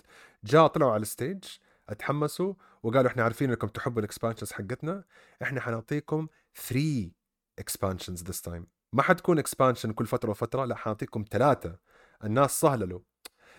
[0.43, 1.43] جاء طلعوا على ال stage
[1.89, 2.53] اتحمسوا
[2.83, 5.03] وقالوا إحنا عارفين إنكم تحبوا ال expansions حقتنا.
[5.41, 7.18] إحنا حنعطيكم 3
[7.59, 11.79] expansions this time ما حتكون expansion كل فترة وفترة لا حنعطيكم ثلاثة.
[12.23, 12.99] الناس صهللوا.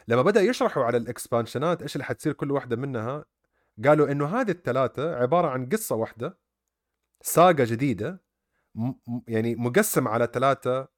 [0.09, 3.25] لما بدأ يشرحوا على ال expansion ات إيش اللي حتصير كل واحدة منها
[3.85, 6.39] قالوا إنه هذه الثلاثة عبارة عن قصة واحدة
[7.23, 8.23] saga جديدة
[9.29, 10.89] يعني مقسم على ثلاثة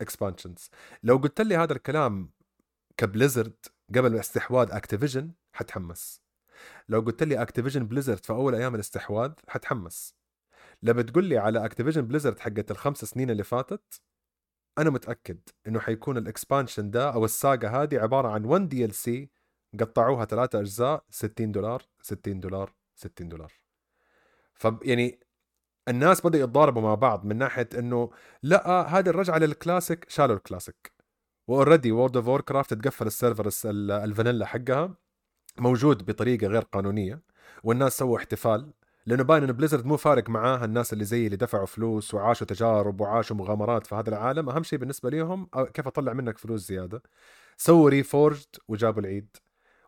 [0.00, 0.70] expansions
[1.02, 2.32] لو قلت لي هذا الكلام
[2.96, 3.56] كبليزرد
[3.94, 6.22] قبل استحواذ اكتيفيجن حتحمس.
[6.88, 10.17] لو قلت لي اكتيفيجن بليزرد في أول أيام الاستحواذ حتحمس.
[10.82, 14.00] لما تقول لي على اكتيفيجن بليزرد حقت الخمس سنين اللي فاتت
[14.78, 19.30] أنا متأكد إنه حيكون ال expansion ده أو ال saga هذه عبارة عن 1 DLC
[19.80, 23.52] قطعوها ثلاثة أجزاء 60 دولار 60 دولار 60 دولار.
[24.54, 25.20] ف يعني
[25.88, 28.10] الناس بدأوا يتضاربوا مع بعض من ناحية إنه
[28.42, 30.92] لأ هذه الرجعة للكلاسيك شالوا ال classic
[31.48, 33.50] و already وورد اوف وور كرافت تقفل ال server
[34.04, 34.94] ال vanilla حقها
[35.58, 37.22] موجود بطريقة غير قانونية
[37.64, 38.72] والناس سووا احتفال
[39.08, 43.00] لأنه باين انه بليزرد مو فارق معاها الناس اللي زي اللي دفعوا فلوس وعاشوا تجارب
[43.00, 44.48] وعاشوا مغامرات في هذا العالم.
[44.48, 47.02] أهم شيء بالنسبة لهم كيف أطلع منك فلوس زيادة؟
[47.56, 49.36] سووا ريفورجد وجابوا العيد.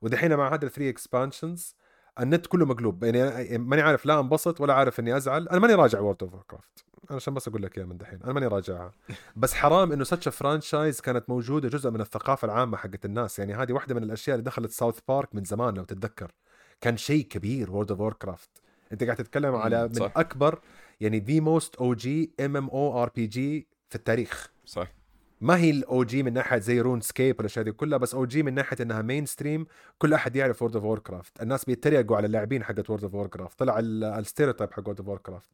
[0.02, 1.74] ودحين مع هذا ال three expansions
[2.20, 3.04] النت كله مقلوب.
[3.04, 5.48] يعني ماني عارف لا انبسط ولا عارف إني أزعل.
[5.48, 8.22] أنا ماني راجع وورد اوف ووركرافت أنا عشان بس أقول لك إياها من دحين.
[8.22, 8.92] أنا ماني راجعها.
[9.36, 13.38] بس حرام إنه such franchise كانت موجودة جزء من الثقافة العامة حقت الناس.
[13.38, 16.32] يعني هذه واحدة من الأشياء اللي دخلت ساوث بارك من زمان لو تتذكر.
[16.80, 18.50] كان شيء كبير وورد اوف ووركرافت
[18.92, 20.12] انت قاعد تتكلم على من صح.
[20.16, 20.60] أكبر
[21.00, 24.52] يعني ذا موست أو جي ام ام أو ار بي جي في التاريخ.
[24.64, 24.92] صح.
[25.40, 28.76] ما هي ال OG من ناحية زي رونسكيب والاشياء دي كلها بس OG من ناحية
[28.80, 29.66] إنها mainstream
[29.98, 33.78] كل أحد يعرف وورد اوف ووركرافت الناس بيتريقوا على اللاعبين حقت وورد اوف ووركرافت طلع
[33.78, 35.50] ال stereotype حق وورد اوف ووركرافت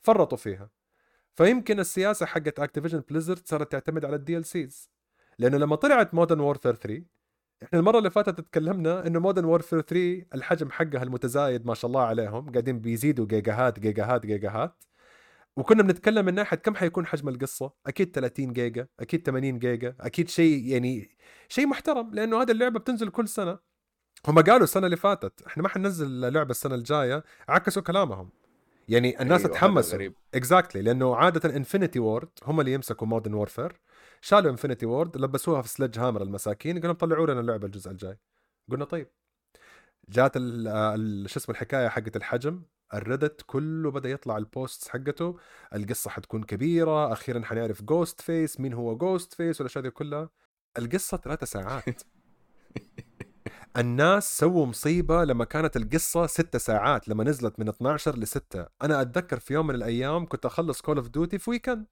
[0.00, 0.70] فرطوا فيها.
[1.34, 4.90] فيمكن السياسة حقت اكتيفيجن بليزرد صارت تعتمد على ال DLCs
[5.38, 7.02] لأنه لما طلعت مودرن وورفير 3
[7.62, 12.02] إحنا المرة اللي فاتت تكلمنا إنه مودرن وورفير 3 الحجم حقها المتزايد ما شاء الله
[12.02, 14.84] عليهم قاعدين بيزيدوا جيجاهات جيجاهات جيجاهات.
[15.56, 20.28] وكنا بنتكلم من ناحية كم حيكون حجم القصة؟ أكيد 30 جيجا أكيد 80 جيجا أكيد
[20.28, 21.16] شيء يعني
[21.48, 23.58] شيء محترم لأنه هذه اللعبة بتنزل كل سنة.
[24.28, 28.30] هم قالوا السنة اللي فاتت إحنا ما حننزل لعبه السنة الجاية عكسوا كلامهم.
[28.88, 30.08] يعني الناس أيوة تحمسوا.
[30.34, 30.84] exactly exactly.
[30.84, 33.80] لأنه عادة انفينيتي وورد هم اللي يمسكوا مودرن وورفير
[34.24, 38.18] شالوا انفينيتي وورد لبسوها في سلج هامر المساكين قالوا طلعوا لنا اللعبة الجزء الجاي.
[38.70, 39.08] قلنا طيب.
[40.08, 40.38] جات
[41.28, 42.62] شو اسمه الحكاية حقت الحجم.
[42.94, 45.38] الريدت كله بدأ يطلع ال posts حقته.
[45.74, 50.30] القصة حتكون كبيرة أخيرا حنعرف جوست فيس مين هو جوست فيس والأشياء دي كلها.
[50.78, 52.02] القصة ثلاثة ساعات.
[53.76, 59.00] الناس سووا مصيبة لما كانت القصة ستة ساعات لما نزلت من 12 ل 6 أنا
[59.02, 61.86] أتذكر في يوم من الأيام كنت أخلص كول اوف ديوتي في weekend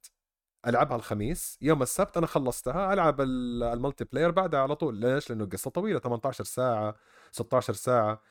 [0.66, 4.96] ألعبها الخميس يوم السبت أنا خلصتها ألعب ال multiplayer بعدها على طول.
[4.96, 6.96] ليش؟ لأنه قصة طويلة 18 ساعة
[7.31, 8.23] 16 ساعة.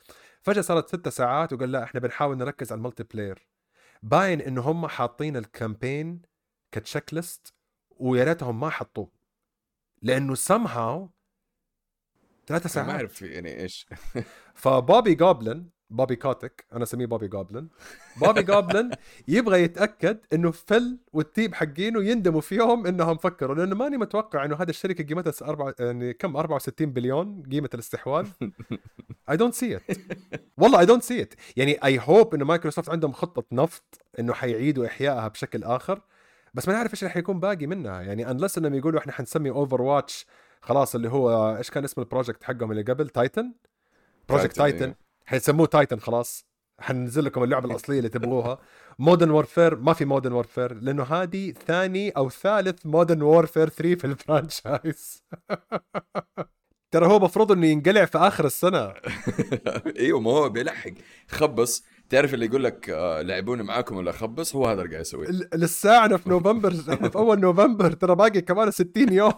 [0.42, 3.48] فجأة صارت ست ساعات وقال لا إحنا بنحاول نركز على ال multiplayer.
[4.02, 6.22] باين إنه هم حاطين ال campaign ك
[6.72, 7.54] checklist
[7.90, 9.10] ويا ريتهم ما حطوه.
[10.02, 11.08] لأنه somehow
[12.46, 13.86] ثلاثة ساعات ما أعرف يعني إيش.
[14.54, 17.68] فبوبي جوبلن بوبي كوتك أنا أسميه بوبي جوبلن
[18.16, 18.90] بوبي جوبلن
[19.28, 24.44] يبغى يتأكد إنه فيل وال team حقينه يندموا في يوم إنهم فكروا لأنه ماني متوقع
[24.44, 28.28] إنه هذه الشركة قيمتها أربعة يعني كم؟ 64 بليون قيمة الاستحواذ.
[29.30, 29.82] I don't see it
[30.58, 34.86] والله I don't see it يعني I hope إنه مايكروسوفت عندهم خطة نفط إنه حيعيدوا
[34.86, 36.00] إحيائها بشكل آخر
[36.54, 38.00] بس ما نعرف إيش رح يكون باقي منها.
[38.02, 40.26] يعني unless إنهم يقولوا إحنا حنسمي Overwatch
[40.60, 43.52] خلاص اللي هو إيش كان اسم ال project حقهم اللي قبل؟ تايتن
[44.28, 44.94] بروجكت تايتن
[45.30, 46.46] حيسموه تايتن خلاص.
[46.80, 48.58] حننزل لكم اللعبة الأصلية اللي تبغوها.
[48.98, 54.04] Modern Warfare ما في Modern Warfare لأنه هذه ثاني أو ثالث Modern Warfare 3 في
[54.06, 55.24] ال franchise.
[56.92, 58.92] ترى هو مفروض إنه ينقلع في آخر السنة.
[59.98, 60.90] إيوه ما هو بيلحق.
[61.28, 61.84] خبص.
[62.08, 65.28] تعرف اللي يقول لك آه لعبوني معاكم ولا خبص؟ هو هذا اللي قاعد يسويه.
[65.54, 69.32] لسه إحنا في نوفمبر إحنا في أول نوفمبر ترى باقي كمان 60 يوم.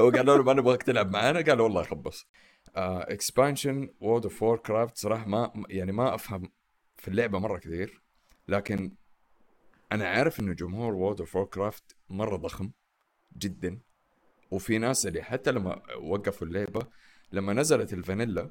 [0.00, 2.26] هو قالوا له ما نبغاك تلعب معانا؟ قال والله خبص.
[2.74, 6.52] expansion World of Warcraft صراحة ما يعني ما أفهم
[6.96, 8.02] في اللعبة مرة كثير
[8.48, 8.92] لكن
[9.92, 12.70] أنا عارف إنه جمهور World of Warcraft مرة ضخم
[13.38, 13.80] جدا.
[14.50, 16.86] وفي ناس اللي حتى لما وقفوا اللعبة
[17.32, 18.50] لما نزلت ال vanilla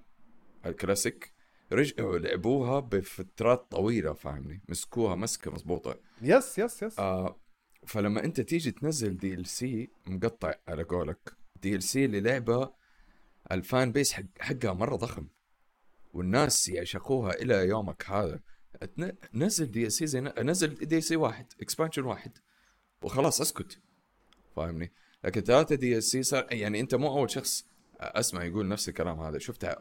[0.66, 1.34] ال classic
[1.72, 5.96] رجعوا لعبوها بفترات طويلة فاهمني؟ مسكوها مسكة مضبوطة.
[6.22, 7.40] yes yes yes آه
[7.88, 12.74] فلما أنت تيجي تنزل DLC مقطع على قولك DLC للعبة
[13.52, 15.28] ال fan base حق حقها مرة ضخم.
[16.14, 18.40] والناس يعشقوها إلى يومك هذا.
[19.34, 22.38] نزل DLC زي نزل DLC واحد expansion واحد.
[23.02, 23.80] وخلاص اسكت.
[24.56, 24.92] فاهمني؟
[25.24, 27.66] لكن ثلاثة DLC صار يعني أنت مو أول شخص
[28.00, 29.40] أسمع يقول نفس الكلام هذا.
[29.40, 29.78] شفتها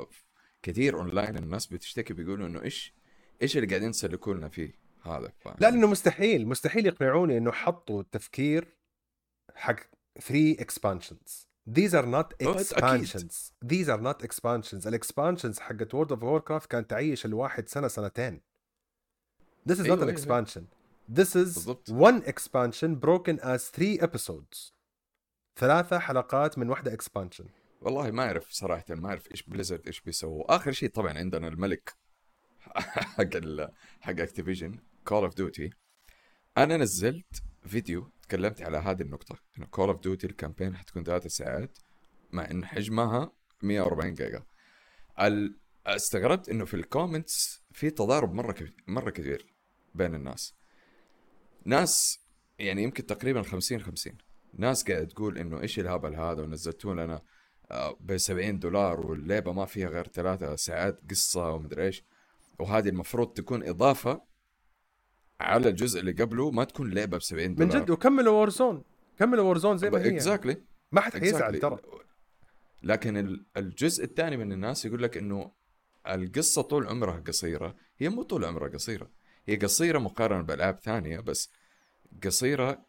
[0.62, 2.94] كثير اونلاين الناس بتشتكي بيقولوا إنه إيش
[3.42, 6.48] إيش اللي قاعدين تسلكوا لنا فيه هذا؟ فاهم لا لأنه مستحيل.
[6.48, 8.76] مستحيل يقنعوني إنه حطوا تفكير
[9.54, 9.80] حق
[10.20, 13.52] 3 expansions These are not expansions.
[13.62, 14.86] These are not expansions.
[14.86, 18.40] ال expansions حقت World of Warcraft كانت تعيش الواحد سنة سنتين.
[19.68, 20.62] This is أيوة not an expansion.
[21.08, 21.90] This is بالضبط.
[21.90, 24.72] one expansion broken as three episodes.
[25.56, 27.46] ثلاثة حلقات من واحدة expansion.
[27.80, 31.94] والله ما أعرف صراحة ما أعرف إيش Blizzard إيش بيسووا، آخر شيء طبعا عندنا الملك
[33.16, 35.70] حق ال حق Activision Call of Duty
[36.58, 41.26] أنا نزلت فيديو تكلمت على هذه النقطة إنه Call of Duty ال campaign حتكون ثلاث
[41.26, 41.78] ساعات
[42.32, 44.42] مع إن حجمها 140 جيجا
[45.86, 49.46] استغربت إنه في ال comments في تضارب مرة كبير مرة كثير
[49.94, 50.54] بين الناس.
[51.64, 52.20] ناس
[52.58, 54.12] يعني يمكن تقريبا 50 50
[54.54, 57.22] ناس قاعد تقول إنه إيش الهبل هذا ونزلتوا لنا
[57.70, 62.04] آه، ب 70 دولار واللعبه ما فيها غير ثلاثة ساعات قصة ومدري إيش.
[62.58, 64.22] وهذه المفروض تكون إضافة
[65.40, 67.74] على الجزء اللي قبله ما تكون لعبة ب 70 دولار.
[67.74, 68.82] من جد وكملوا Warzone
[69.18, 70.08] كملوا Warzone زي ما هي.
[70.08, 71.78] exactly ما حد حيزعل ترى.
[72.82, 75.52] لكن الجزء الثاني من الناس يقول لك إنه
[76.08, 77.76] القصة طول عمرها قصيرة.
[77.98, 79.10] هي مو طول عمرها قصيرة.
[79.46, 81.50] هي قصيرة مقارنة بألعاب ثانية بس
[82.24, 82.84] قصيرة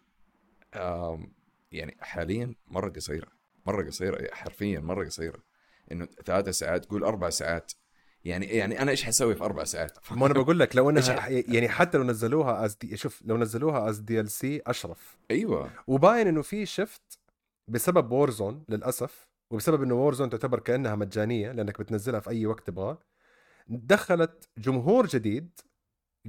[1.72, 3.28] يعني حاليا مرة قصيرة.
[3.66, 5.40] مرة قصيرة حرفيا مرة قصيرة.
[5.92, 7.72] إنه ثلاث ساعات قول أربع ساعات.
[8.26, 11.70] يعني يعني أنا إيش حسوي في أربع ساعات؟ ما أنا بقول لك لو إنها يعني
[11.70, 16.66] حتى لو نزلوها as D شوف لو نزلوها as DLC أشرف أيوه وباين إنه في
[16.66, 17.20] شفت
[17.68, 23.00] بسبب Warzone للأسف وبسبب إنه Warzone تعتبر كأنها مجانية لأنك بتنزلها في أي وقت تبغاه
[23.68, 25.60] دخلت جمهور جديد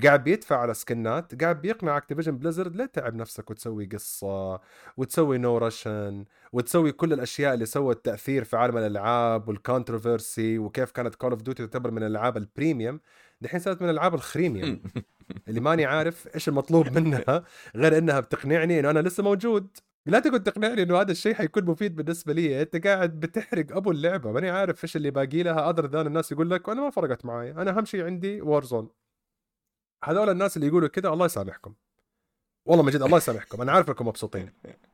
[0.05, 4.61] قاعد بيدفع على سكنات قاعد بيقنع Activision Blizzard ليه تعب نفسك وتسوي قصة
[4.96, 10.90] وتسوي No Russian وتسوي كل الأشياء اللي سوت تأثير في عالم الألعاب وال controversy وكيف
[10.90, 13.01] كانت Call of Duty تعتبر من الألعاب ال premium
[13.40, 14.83] دحين صارت من الألعاب الخريميوم
[15.48, 17.44] اللي ماني عارف إيش المطلوب منها
[17.76, 19.76] غير إنها بتقنعني إنه أنا لسه موجود.
[20.07, 22.62] لا تقعد تقنعني إنه هذا الشيء حيكون مفيد بالنسبة لي.
[22.62, 24.33] أنت قاعد بتحرق أبو اللعبة.
[24.33, 27.50] ماني عارف إيش اللي باقي لها other than الناس يقول لك أنا ما فرقت معي
[27.50, 28.88] أنا أهم شيء عندي Warzone
[30.05, 31.75] هذول الناس اللي يقولوا كذا الله يسامحكم.
[32.69, 33.62] والله من جد الله يسامحكم.
[33.62, 34.53] أنا عارف إنكم مبسوطين.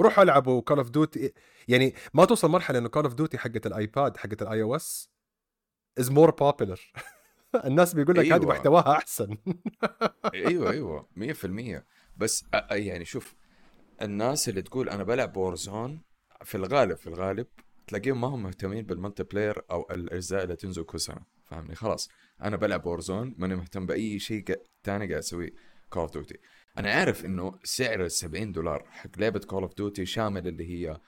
[0.00, 1.32] روحوا العبوا Call of Duty
[1.68, 5.10] يعني ما توصل مرحلة إنه Call of Duty حقت الآيباد حقت ال iOS
[5.98, 6.92] is more popular
[7.64, 8.36] الناس بيقول لك أيوة.
[8.36, 9.36] هذه محتواها أحسن.
[10.34, 11.08] أيوه أيوه.
[11.16, 11.82] 100%
[12.16, 13.34] بس يعني شوف
[14.02, 16.02] الناس اللي تقول أنا بلعب Warzone
[16.44, 17.46] في الغالب في الغالب
[17.86, 21.37] تلاقيهم ما هم مهتمين بال multiplayer أو الأجزاء اللي تنزل كل سنة.
[21.50, 22.08] فاهمني خلاص
[22.42, 24.44] أنا بلعب Warzone ماني مهتم بأي شيء
[24.84, 25.50] ثاني قاعد أسويه
[25.90, 26.38] Call of Duty
[26.78, 31.00] أنا عارف إنه سعر ال 70 دولار حق لعبة Call of Duty شامل اللي هي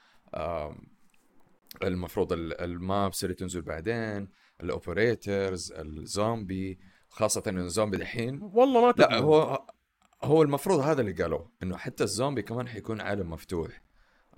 [1.82, 4.28] المفروض ال maps اللي تنزل بعدين
[4.62, 8.42] ال operators الزومبي خاصة إنه الزومبي دحين.
[8.42, 9.66] والله ما لا هو
[10.22, 13.82] هو المفروض هذا اللي قالوه إنه حتى الزومبي كمان حيكون عالم مفتوح.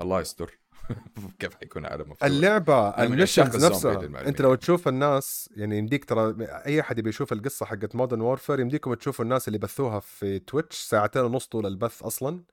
[0.01, 0.59] الله يستر.
[1.39, 4.29] كيف حيكون عالم مفتوح؟ اللعبة ال missions نفسها.
[4.29, 8.61] أنت لو تشوف الناس يعني يمديك ترى أي أحد يبي يشوف القصة حقت Modern Warfare
[8.61, 12.45] يمديكم تشوفوا الناس اللي بثوها في Twitch ساعتين ونص طول البث أصلا.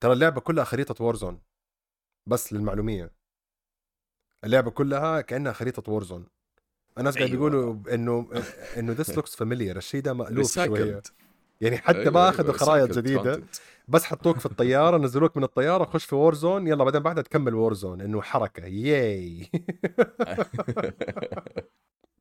[0.00, 1.40] ترى اللعبة كلها خريطة Warzone
[2.26, 3.12] بس للمعلومية.
[4.44, 6.26] اللعبة كلها كأنها خريطة Warzone
[6.98, 7.40] الناس قاعد أيوة.
[7.40, 8.28] يقولوا إنه
[8.76, 11.02] إنه this looks familiar الشيء ده مألوف شوية.
[11.62, 13.42] يعني حتى أيوة ما أخذوا أيوة خرائط جديدة.
[13.88, 18.00] بس حطوك في الطيارة نزلوك من الطيارة خش في Warzone يلا بعدين بعدها تكمل Warzone
[18.00, 18.64] إنه حركة.
[18.66, 19.50] ياي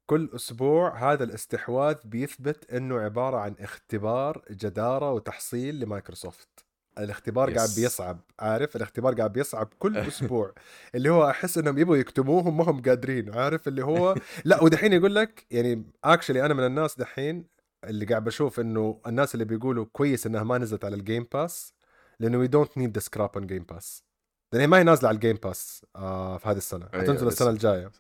[0.10, 6.65] كل أسبوع هذا الاستحواذ بيثبت إنه عبارة عن اختبار جدارة وتحصيل لمايكروسوفت.
[6.99, 7.58] الاختبار yes.
[7.58, 10.54] قاعد بيصعب عارف؟ الاختبار قاعد بيصعب كل أسبوع.
[10.95, 15.15] اللي هو أحس إنهم يبغوا يكتموهم ما هم قادرين عارف؟ اللي هو لا ودحين يقول
[15.15, 17.45] لك يعني actually أنا من الناس دحين
[17.84, 21.74] اللي قاعد بشوف إنه الناس اللي بيقولوا كويس إنها ما نزلت على الجيم باس
[22.20, 24.04] لأنه we don't need the scrap on جيم باس
[24.52, 26.89] لأن هي ما هي نازلة على الجيم باس آه في هذه السنة.
[26.94, 27.91] أيوة، حتنزل السنة الجاية.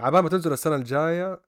[0.00, 1.40] عبال ما تنزل السنة الجاية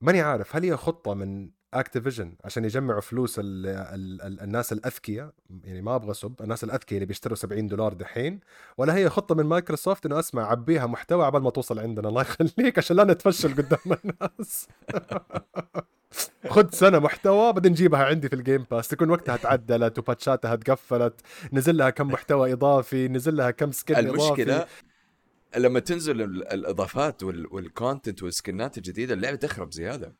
[0.00, 5.32] ماني عارف هل هي خطة من اكتيفيجن عشان يجمعوا فلوس ال ال ال الناس الأذكياء
[5.64, 8.40] يعني ما أبغى اسب الناس الأذكياء اللي بيشتروا 70 دولار دحين.
[8.78, 12.08] ولا هي خطة من مايكروسوفت إنه أسمع عبيها محتوى عبال ما توصل عندنا.
[12.08, 14.68] الله يخليك عشان لا نتفشل قدام الناس.
[16.48, 21.20] خذ سنة محتوى بعدين نجيبها عندي في الجيم باس تكون وقتها تعدلت وباتشاتها تقفلت.
[21.52, 24.82] نزل لها كم محتوى إضافي نزل لها كم skin المشكلة إضافي.
[25.56, 30.14] لما تنزل الإضافات والكونتنت والسكنات الجديدة اللعبة تخرب زيادة.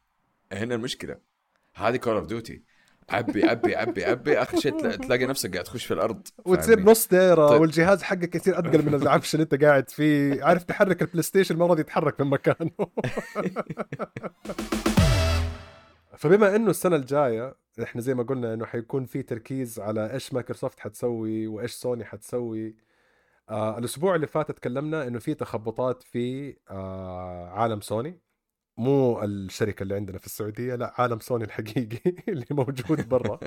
[0.52, 1.16] هنا المشكلة.
[1.76, 2.62] هذه كول اوف ديوتي
[3.10, 4.38] عبي عبي عبي عبي.
[4.42, 7.60] آخر شيء تلاقي نفسك قاعد تخش في الأرض وتصير نص دايرة طيب.
[7.60, 10.44] والجهاز حقك يصير أثقل من العفش اللي انت قاعد فيه.
[10.44, 12.70] عارف تحرك البلاي ستيشن ما راضي يتحرك من مكانه.
[16.18, 20.80] فبما إنه السنة الجاية إحنا زي ما قلنا إنه حيكون في تركيز على إيش مايكروسوفت
[20.80, 22.76] حتسوي وإيش سوني حتسوي.
[23.50, 28.25] آه الأسبوع اللي فات تكلمنا إنه في تخبطات في آه عالم سوني.
[28.76, 33.40] مو الشركة اللي عندنا في السعودية لا عالم سوني الحقيقي اللي موجود برا.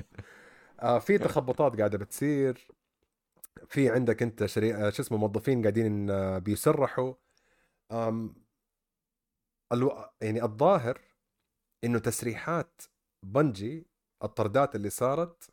[0.79, 2.67] آه في تخبطات قاعدة بتصير.
[3.67, 4.75] في عندك أنت شري...
[4.75, 7.13] آه، شو اسمه موظفين قاعدين آه بيسرحوا
[7.91, 8.35] آم...
[9.73, 10.05] ألو...
[10.21, 11.01] يعني الظاهر
[11.83, 12.81] إنه تسريحات
[13.23, 13.87] بنجي
[14.23, 15.49] الطردات اللي صارت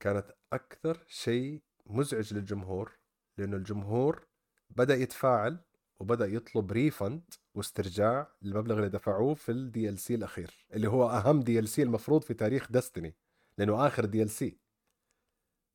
[0.00, 2.98] كانت أكثر شيء مزعج للجمهور
[3.38, 4.26] لأنه الجمهور
[4.70, 5.64] بدأ يتفاعل
[6.04, 7.22] وبدأ يطلب refund
[7.54, 12.72] واسترجاع المبلغ اللي دفعوه في ال DLC الأخير اللي هو أهم DLC المفروض في تاريخ
[12.72, 13.14] Destiny
[13.58, 14.58] لأنه آخر DLC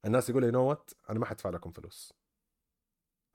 [0.06, 2.14] الناس يقولوا you know what أنا ما حدفع لكم فلوس.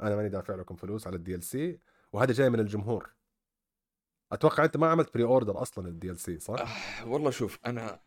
[0.01, 1.81] أنا ماني دافع لكم فلوس على ال DLC
[2.13, 3.15] وهذا جاي من الجمهور.
[4.33, 8.01] أتوقع أنت ما عملت pre-order أصلا ال DLC صح؟ أه والله شوف أنا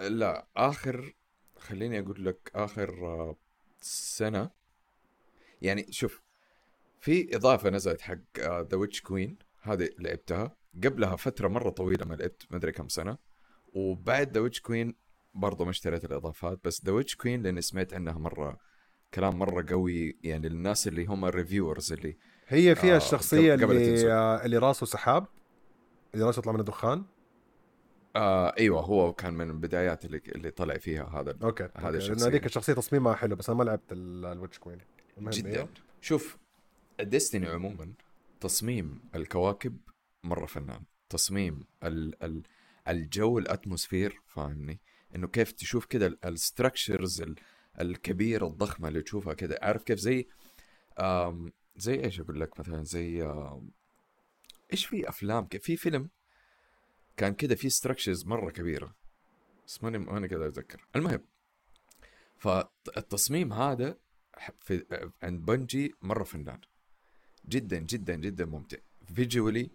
[0.00, 1.14] لا آخر
[1.58, 3.36] خليني أقول لك آخر آه،
[3.80, 4.50] سنة
[5.62, 6.27] يعني شوف
[7.00, 12.46] في إضافة نزلت حق The Witch Queen هذه لعبتها قبلها فترة مرة طويلة ما لعبت
[12.50, 13.18] ما أدري كم سنة
[13.74, 14.94] وبعد The Witch Queen
[15.34, 18.58] برضو ما اشتريت الإضافات بس The Witch Queen لأني سمعت عنها مرة
[19.14, 22.16] كلام مرة قوي يعني الناس اللي هم ال reviewers اللي
[22.48, 24.12] هي فيها آه، الشخصية اللي.
[24.12, 25.26] آه اللي راسه سحاب
[26.14, 27.04] اللي راسه يطلع منه دخان
[28.16, 31.98] آه أيوه هو كان من البدايات اللي اللي طلع فيها هذا okay هذا.
[31.98, 34.78] لأنه هذيك الشخصية تصميمها حلو بس أنا ما لعبت ال- ال Witch Queen
[35.20, 35.68] جدا أيوه.
[36.00, 36.38] شوف
[37.00, 37.92] Destiny عموما
[38.40, 39.78] تصميم الكواكب
[40.24, 40.82] مرة فنان.
[41.08, 42.42] تصميم ال ال
[42.88, 44.80] الجو ال atmosphere فاهمني؟
[45.14, 47.24] إنه كيف تشوف كده ال structures
[47.80, 49.58] الكبيرة الضخمة اللي تشوفها كده.
[49.62, 50.28] عارف كيف زي
[51.76, 53.32] زي إيش أقول لك مثلا؟ زي
[54.72, 56.10] إيش في أفلام في فيلم
[57.16, 58.94] كان كده في structures مرة كبيرة.
[59.66, 60.86] بس ماني ماني قادر أتذكر.
[60.96, 61.20] المهم
[62.38, 63.98] فالتصميم هذا
[64.60, 64.84] في
[65.22, 66.60] عند بنجي مرة فنان.
[67.48, 68.78] جدا جدا جدا ممتع.
[69.14, 69.70] visually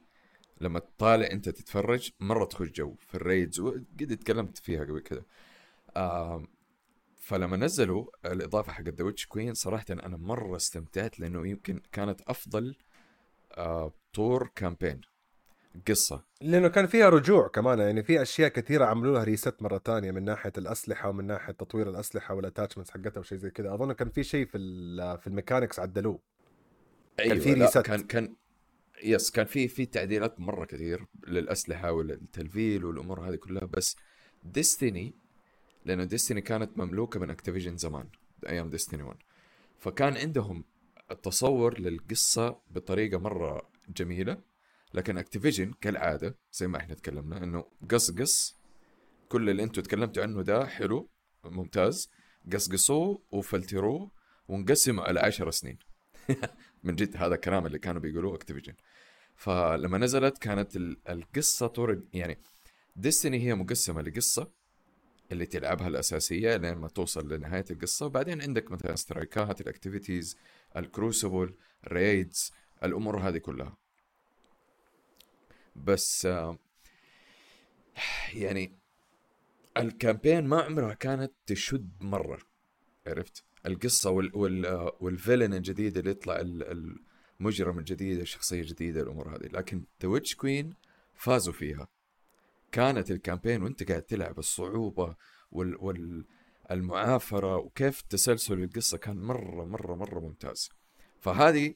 [0.61, 2.95] لما تطالع أنت تتفرج مرة تخش جو.
[2.99, 5.23] في ال raids وقد تكلمت فيها قبل
[5.97, 6.47] آم،
[7.15, 12.75] فلما نزلوا الإضافة حق The Witch Queen صراحة أنا مرة استمتعت لأنه يمكن كانت أفضل
[14.13, 15.01] طور campaign
[15.87, 16.23] قصة.
[16.41, 20.23] لأنه كان فيها رجوع كمان يعني في أشياء كثيرة عملوا لها reset مرة تانية من
[20.23, 23.73] ناحية الأسلحة ومن ناحية تطوير الأسلحة وال attachments حقتها وشيء زي كذا.
[23.73, 24.57] أظن كان في شيء في
[25.21, 26.32] في ال mechanics عدلوه.
[27.19, 27.77] أيوه في لا، reset.
[27.77, 28.35] كان كان
[29.03, 33.95] yes كان في في تعديلات مرة كثير للأسلحة وللتلفيل والأمور هذه كلها بس
[34.43, 35.15] Destiny
[35.85, 38.09] لأنه Destiny كانت مملوكة من اكتيفيجن زمان
[38.49, 39.17] أيام Destiny 1
[39.79, 40.63] فكان عندهم
[41.11, 44.41] التصور للقصة بطريقة مرة جميلة
[44.93, 48.57] لكن اكتيفيجن كالعادة زي ما إحنا تكلمنا إنه قص قص
[49.29, 51.09] كل اللي أنتم تكلمتوا عنه ده حلو
[51.43, 52.09] ممتاز
[52.53, 54.11] قصقصوه وفلتروه
[54.47, 55.77] ونقسمه على عشر سنين
[56.83, 58.73] من جد هذا الكلام اللي كانوا بيقولوه اكتيفيجن
[59.35, 62.39] فلما نزلت كانت ال- القصة طور يعني
[62.95, 64.51] Destiny هي مقسمة لقصة
[65.31, 68.05] اللي تلعبها الأساسية لين ما توصل لنهاية القصة.
[68.05, 70.37] وبعدين عندك مثلا strike ات ال activities
[70.77, 71.55] ال Crucible
[71.87, 72.51] raids
[72.83, 73.77] الأمور هذه كلها.
[75.75, 76.57] بس آه،
[78.33, 78.79] يعني
[79.77, 82.39] ال campaign ما عمرها كانت تشد مرة.
[83.07, 86.97] عرفت؟ القصة وال وال وال villain الجديد اللي يطلع ال-
[87.39, 89.47] المجرم الجديد الشخصية الجديدة الأمور هذه.
[89.53, 90.73] لكن The Witch Queen
[91.13, 91.87] فازوا فيها.
[92.71, 95.15] كانت ال campaign وانت قاعد تلعب الصعوبة
[95.51, 96.25] وال
[97.43, 100.69] وكيف تسلسل القصة كان مرة مرة مرة ممتاز.
[101.19, 101.73] فهذه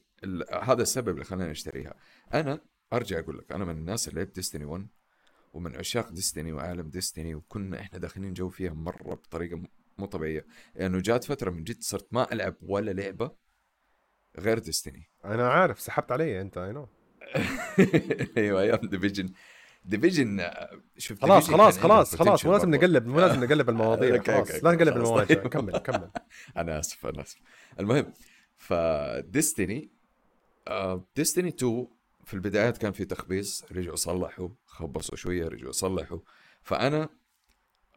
[0.62, 1.94] هذا السبب اللي خلاني أشتريها.
[2.34, 2.60] أنا
[2.92, 4.86] أرجع أقول لك أنا من الناس اللي لعبت Destiny 1
[5.54, 9.62] ومن عشاق Destiny وعالم Destiny وكنا إحنا داخلين جو فيها مرة بطريقة
[9.98, 10.40] مو طبيعية.
[10.74, 13.30] لأنه يعني جات فترة من جد صرت ما ألعب ولا لعبة
[14.38, 16.88] غير Destiny أنا عارف سحبت علي أنت I know
[18.36, 19.32] أيوه أيام Division
[19.84, 20.50] Division
[20.98, 22.70] شوف خلاص خلاص خلاص خلاص مو لازم.
[22.70, 24.22] نقلب مو لازم نقلب المواضيع.
[24.22, 24.96] خلاص لا نقلب.
[24.96, 25.36] المواضيع.
[25.54, 26.10] كمل كمل.
[26.56, 27.38] أنا آسف أنا آسف.
[27.80, 28.12] المهم
[28.56, 29.90] ف Destiny
[31.16, 31.86] Destiny 2
[32.24, 33.64] في البدايات كان في تخبيص.
[33.72, 36.18] رجعوا صلحوا خبصوا شوية رجعوا صلحوا.
[36.62, 37.08] فأنا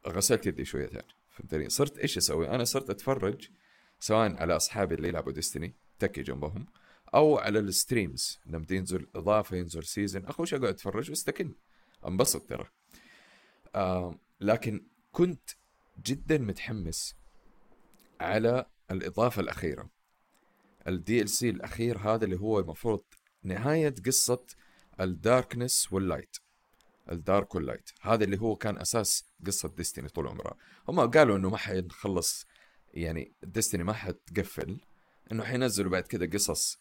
[0.07, 1.07] غسلت يدي شوية ثاني
[1.41, 3.49] فهمتني صرت إيش أسوي؟ أنا صرت أتفرج
[3.99, 6.65] سواء على أصحابي اللي يلعبوا Destiny تكي جنبهم
[7.13, 8.39] أو على ال streams.
[8.45, 11.55] لما ينزل إضافة ينزل season اخوش اقعد اتفرج واستكن.
[12.07, 12.67] انبسط ترى.
[13.75, 15.49] آه لكن كنت
[16.05, 17.15] جدا متحمس
[18.21, 19.89] على الإضافة الأخيرة.
[20.87, 23.03] ال DLC الأخير هذا اللي هو المفروض
[23.43, 24.43] نهاية قصة
[24.99, 26.37] الداركنس واللايت
[27.11, 30.55] الدارك واللايت هذا اللي هو كان أساس قصة ديستني طول عمرها
[30.87, 32.45] هم قالوا إنه ما حنخلص
[32.93, 34.79] يعني ديستني ما حتقفل
[35.31, 36.79] إنه حينزلوا بعد كده قصص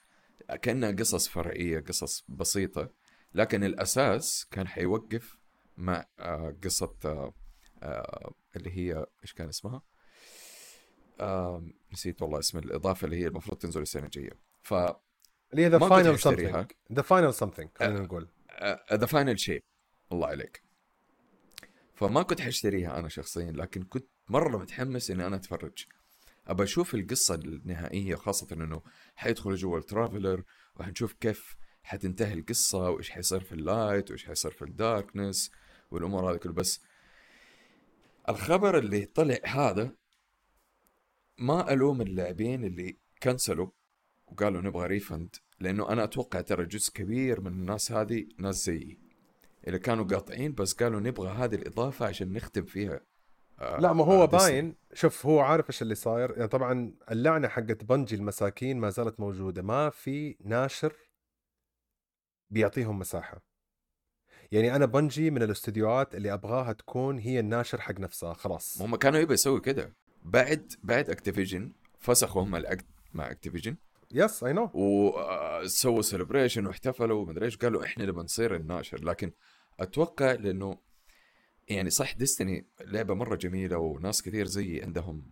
[0.62, 2.90] كأنها قصص فرعية قصص بسيطة.
[3.34, 5.36] لكن الأساس كان حيوقف
[5.76, 7.34] مع آه، قصة آه،
[7.82, 9.82] آه، اللي هي إيش كان اسمها؟
[11.92, 14.32] نسيت والله اسم الإضافة اللي هي المفروض تنزل السنة الجاية.
[14.62, 16.18] ف اللي هي ذا فاينل.
[16.18, 18.28] سمثينج ذا فاينل سمثينج خلينا نقول.
[18.92, 19.62] The Final Shape
[20.12, 20.62] الله عليك.
[21.94, 25.84] فما كنت حاشتريها أنا شخصيا لكن كنت مرة متحمس إني أنا أتفرج.
[26.46, 28.82] أبى أشوف القصة النهائية خاصة إنه
[29.14, 30.42] حيدخلوا جوا ال Traveler
[30.76, 35.50] وحنشوف كيف حتنتهي القصة وإيش حيصير في ال light وإيش حيصير في ال darkness
[35.90, 36.54] والأمور هذه كلها.
[36.54, 36.80] بس
[38.28, 39.96] الخبر اللي طلع هذا
[41.38, 43.70] ما ألوم اللاعبين اللي كنسلوا
[44.26, 49.09] وقالوا نبغى refund لأنه أنا أتوقع ترى جزء كبير من الناس هذه ناس زيي.
[49.66, 53.00] اللي كانوا قاطعين بس قالوا نبغى هذه الإضافة عشان نختم فيها.
[53.58, 54.26] آه، لا ما هو آه،.
[54.26, 54.76] باين.
[54.94, 56.30] شوف هو عارف إيش اللي صاير.
[56.36, 59.62] يعني طبعا اللعنة حقت بنجي المساكين ما زالت موجودة.
[59.62, 60.96] ما في ناشر
[62.50, 63.42] بيعطيهم مساحة.
[64.52, 68.82] يعني أنا بنجي من الاستديوهات اللي أبغاها تكون هي الناشر حق نفسها خلاص.
[68.82, 69.92] هم كانوا يبغوا يسوي كده.
[70.24, 73.76] بعد بعد اكتيفيجن فسخوا هم العقد مع اكتيفيجن
[74.12, 79.04] yes I know وسووا celebration واحتفلوا ومدري إيش قالوا إحنا اللي بنصير الناشر.
[79.04, 79.32] لكن
[79.80, 80.78] أتوقع لأنه
[81.68, 85.22] يعني صح ديستني لعبة مرة جميلة وناس كثير زيي عندهم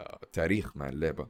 [0.00, 1.28] آه، تاريخ مع اللعبة.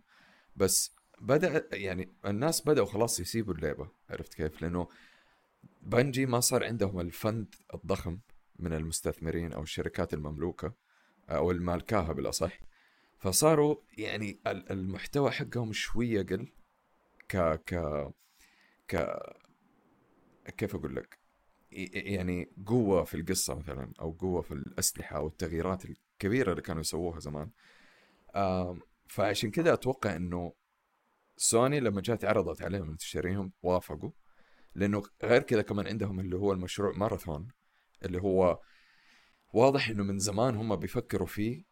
[0.57, 4.89] بس بدأ يعني الناس بدأوا خلاص يسيبوا اللعبة عرفت كيف؟ لأنه
[5.83, 8.19] بنجي ما صار عندهم الفند الضخم
[8.59, 10.73] من المستثمرين أو الشركات المملوكة
[11.31, 12.61] أو المالكاها بالأصح.
[13.19, 16.49] فصاروا يعني المحتوى حقهم شوية قل
[17.29, 17.75] ك ك
[18.89, 18.97] ك
[20.57, 21.19] كيف أقول لك؟
[21.95, 27.21] يعني قوة في القصة مثلا أو قوة في الأسلحة أو التغييرات الكبيرة اللي كانوا يسووها
[27.21, 27.51] زمان.
[29.09, 30.53] فعشان كذا أتوقع أنه
[31.37, 34.11] سوني لما جات عرضت عليهم أن تشتريهم وافقوا
[34.75, 37.49] لأنه غير كذا كمان عندهم اللي هو المشروع ماراثون
[38.05, 38.61] اللي هو
[39.53, 41.65] واضح أنه من زمان هم بيفكروا فيه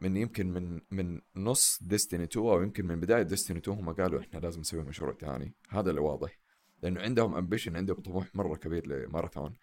[0.00, 4.20] من يمكن من من نص ديستني 2 أو يمكن من بداية ديستني 2 هم قالوا
[4.20, 5.54] إحنا لازم نسوي مشروع ثاني.
[5.68, 6.38] هذا اللي واضح.
[6.82, 9.54] لأنه عندهم ambition عندهم طموح مرة كبير لماراثون.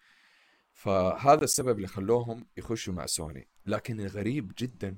[0.72, 4.96] فهذا السبب اللي خلوهم يخشوا مع سوني لكن الغريب جدا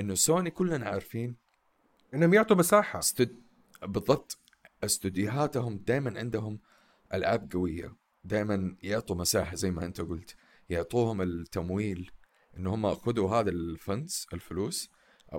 [0.00, 1.36] إنه سوني كلنا عارفين
[2.14, 2.98] إنهم يعطوا مساحة.
[2.98, 3.42] استد...
[3.82, 4.38] بالضبط
[4.84, 6.60] استوديوهاتهم دائما عندهم
[7.14, 7.96] ألعاب قوية.
[8.24, 10.36] دائما يعطوا مساحة زي ما أنت قلت.
[10.70, 12.10] يعطوهم التمويل.
[12.56, 14.90] انه هم خذوا هذا ال funds الفلوس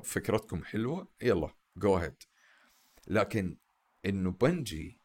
[0.03, 2.15] فكرتكم حلوة يلا go ahead
[3.07, 3.57] لكن
[4.05, 4.99] إنه بنجي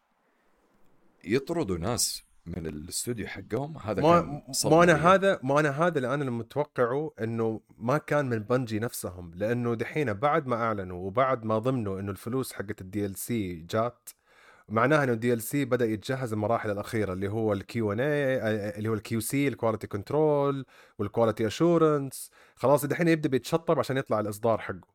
[1.24, 6.14] يطردوا ناس من الاستوديو حقهم هذا ما كان ما أنا هذا ما أنا هذا اللي
[6.14, 11.58] أنا المتوقعه إنه ما كان من بنجي نفسهم لأنه دحين بعد ما أعلنوا وبعد ما
[11.58, 14.08] ضمنوا إنه الفلوس حقت ال DLC جات
[14.68, 18.38] معناها إنه ال DLC بدأ يتجهز المراحل الأخيرة اللي هو ال QA
[18.78, 20.66] اللي هو ال QC ال quality control
[20.98, 24.88] وال quality assurance خلاص دحين يبدأ بيتشطب عشان يطلع الإصدار حقه.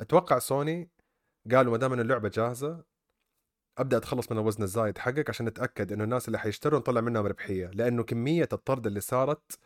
[0.00, 0.90] أتوقع سوني
[1.52, 2.84] قالوا ما دام ان اللعبة جاهزة
[3.78, 7.66] أبدأ أتخلص من الوزن الزايد حقك عشان نتاكد إنه الناس اللي حيشتروا نطلع منهم ربحية.
[7.74, 9.58] لأنه كمية الطرد اللي صارت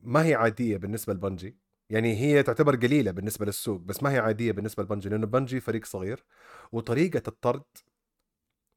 [0.00, 1.56] ما هي عادية بالنسبة لبنجي.
[1.90, 5.84] يعني هي تعتبر قليلة بالنسبة للسوق بس ما هي عادية بالنسبة لبنجي لأنه بنجي فريق
[5.84, 6.24] صغير
[6.72, 7.62] وطريقة الطرد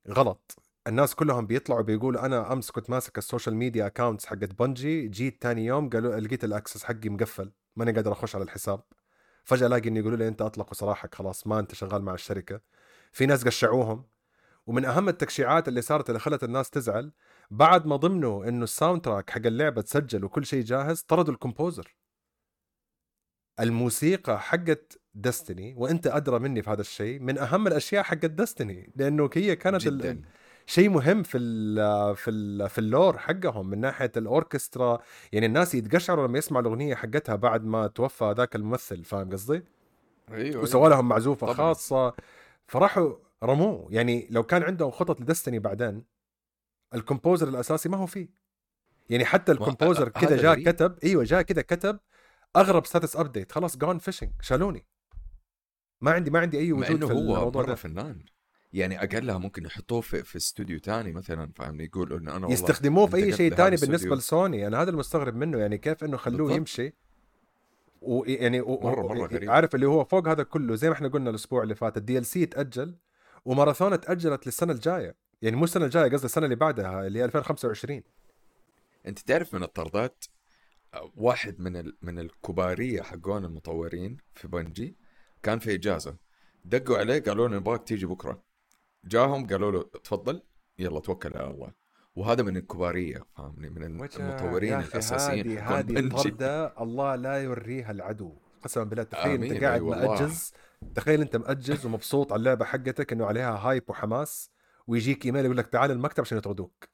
[0.09, 0.55] غلط.
[0.87, 5.41] الناس كلهم بيطلعوا بيقولوا أنا أمس كنت ماسك ال social media accounts حقت بنجي جيت
[5.41, 8.83] تاني يوم قالوا لقيت ال access حقي مقفل ماني قادر أخش على الحساب.
[9.43, 12.61] فجأة ألاقي انه يقولوا لي أنت اطلقوا سراحك خلاص ما أنت شغال مع الشركة.
[13.11, 14.05] في ناس قشعوهم.
[14.67, 17.11] ومن أهم التقشيعات اللي صارت اللي خلت الناس تزعل
[17.51, 21.95] بعد ما ضمنوا إنه ال soundtrack حق اللعبة تسجل وكل شيء جاهز طردوا ال composer
[23.59, 29.29] الموسيقى حقت دستني وأنت أدرى مني في هذا الشيء من أهم الأشياء حقت دستني لأنه
[29.33, 30.21] هي كانت جداً.
[30.65, 34.99] شيء مهم في ال في ال في ال lore حقهم من ناحية الأوركسترا.
[35.31, 39.63] يعني الناس يتقشعروا لما يسمعوا الأغنية حقتها بعد ما توفى ذاك الممثل فاهم قصدي؟
[40.31, 41.57] أيوه وسوى لهم معزوفة طبعًا.
[41.57, 42.13] خاصة.
[42.67, 43.87] فراحوا رموه.
[43.91, 46.03] يعني لو كان عندهم خطط لدستني بعدين
[46.93, 48.29] ال composer الأساسي ما هو فيه.
[49.09, 51.99] يعني حتى ال composer كذا جاء كتب أيوه جاء كذا كتب
[52.55, 54.85] أغرب status update خلاص gone fishing شالوني.
[56.03, 58.19] ما عندي ما عندي أي وجود في هو مرة فنان.
[58.73, 63.15] يعني اقلها ممكن يحطوه في, في استوديو ثاني مثلا فاهمني؟ يقول إنه أنا يستخدموه في
[63.15, 64.67] أي شيء ثاني بالنسبة لسوني.
[64.67, 66.57] أنا هذا المستغرب منه يعني كيف إنه خلوه بالضبط.
[66.57, 66.93] يمشي؟
[68.01, 68.79] ويعني و...
[68.81, 69.49] مره مرة غريب.
[69.49, 72.45] عارف اللي هو فوق هذا كله زي ما إحنا قلنا الأسبوع اللي فات ال DLC
[72.45, 72.95] تأجل
[73.45, 75.15] وماراثون تأجلت للسنة الجاية.
[75.41, 78.01] يعني مو السنة الجاية قصدي السنة اللي بعدها اللي هي 2025
[79.07, 80.25] أنت تعرف من الطردات
[81.15, 81.97] واحد من ال...
[82.01, 85.02] من الكبارية حقون المطورين في بنجي؟
[85.43, 86.15] كان في إجازة.
[86.65, 88.43] دقوا عليه قالوا له نبغاك تيجي بكرة.
[89.05, 90.41] جاهم قالوا له تفضل.
[90.79, 91.71] يلا توكل على الله.
[92.15, 95.57] وهذا من الكبارية فاهمني؟ من المطورين الأساسيين.
[95.57, 98.33] هذه هذه الطرده الله لا يوريها العدو.
[98.63, 100.53] قسما بالله تخيل أنت قاعد مأجز.
[100.95, 104.49] تخيل أنت مأجز ومبسوط على اللعبة حقتك إنه عليها hype وحماس
[104.87, 106.92] ويجيك إيميل يقول لك تعال المكتب عشان يطردوك.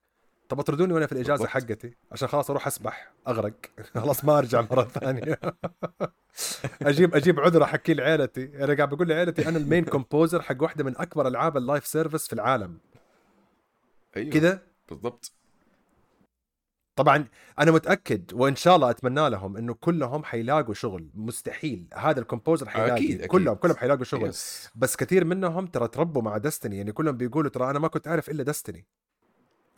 [0.49, 1.49] طب اطردوني وأنا في الإجازة بالضبط.
[1.49, 3.53] حقتي عشان خلاص أروح أسبح أغرق.
[3.95, 5.39] خلاص ما أرجع مرة ثانية.
[6.81, 10.83] أجيب أجيب عذر احكي لعيلتي أنا قاعد بقول لعيلتي أنا ال main composer حق واحدة
[10.83, 12.77] من أكبر ألعاب ال live service في العالم.
[14.17, 14.31] أيوه.
[14.31, 15.31] كذا بالضبط.
[16.95, 17.25] طبعا
[17.59, 21.09] أنا متأكد وإن شاء الله أتمنى لهم إنه كلهم حيلاقوا شغل.
[21.13, 21.87] مستحيل.
[21.93, 22.93] هذا ال composer حيلاقي.
[22.93, 23.17] أكيد.
[23.17, 23.25] أكيد.
[23.25, 24.29] كلهم كلهم حيلاقوا شغل.
[24.29, 24.69] yes.
[24.75, 28.29] بس كثير منهم ترى تربوا مع دستني يعني كلهم بيقولوا ترى أنا ما كنت أعرف
[28.29, 28.85] إلا دستني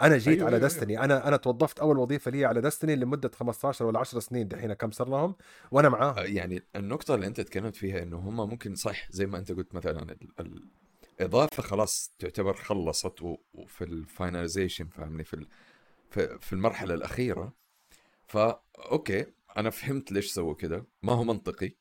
[0.01, 1.03] أنا جيت أيوة على أيوة دستني أيوة.
[1.05, 4.91] أنا أنا توظفت أول وظيفة لي على دستني لمدة 15 ولا 10 سنين دحين كم
[4.91, 5.35] صار لهم
[5.71, 6.17] وأنا معاهم.
[6.17, 9.75] آه، يعني النقطة اللي أنت تكلمت فيها إنه هم ممكن صح زي ما أنت قلت
[9.75, 10.17] مثلا
[11.19, 13.21] الاضافه خلاص تعتبر خلصت
[13.53, 15.45] وفي ال finalization فاهمني في
[16.39, 17.53] في, المرحلة الأخيرة.
[18.27, 19.25] فا أوكي
[19.57, 21.71] أنا فهمت ليش سووا كذا ما هو منطقي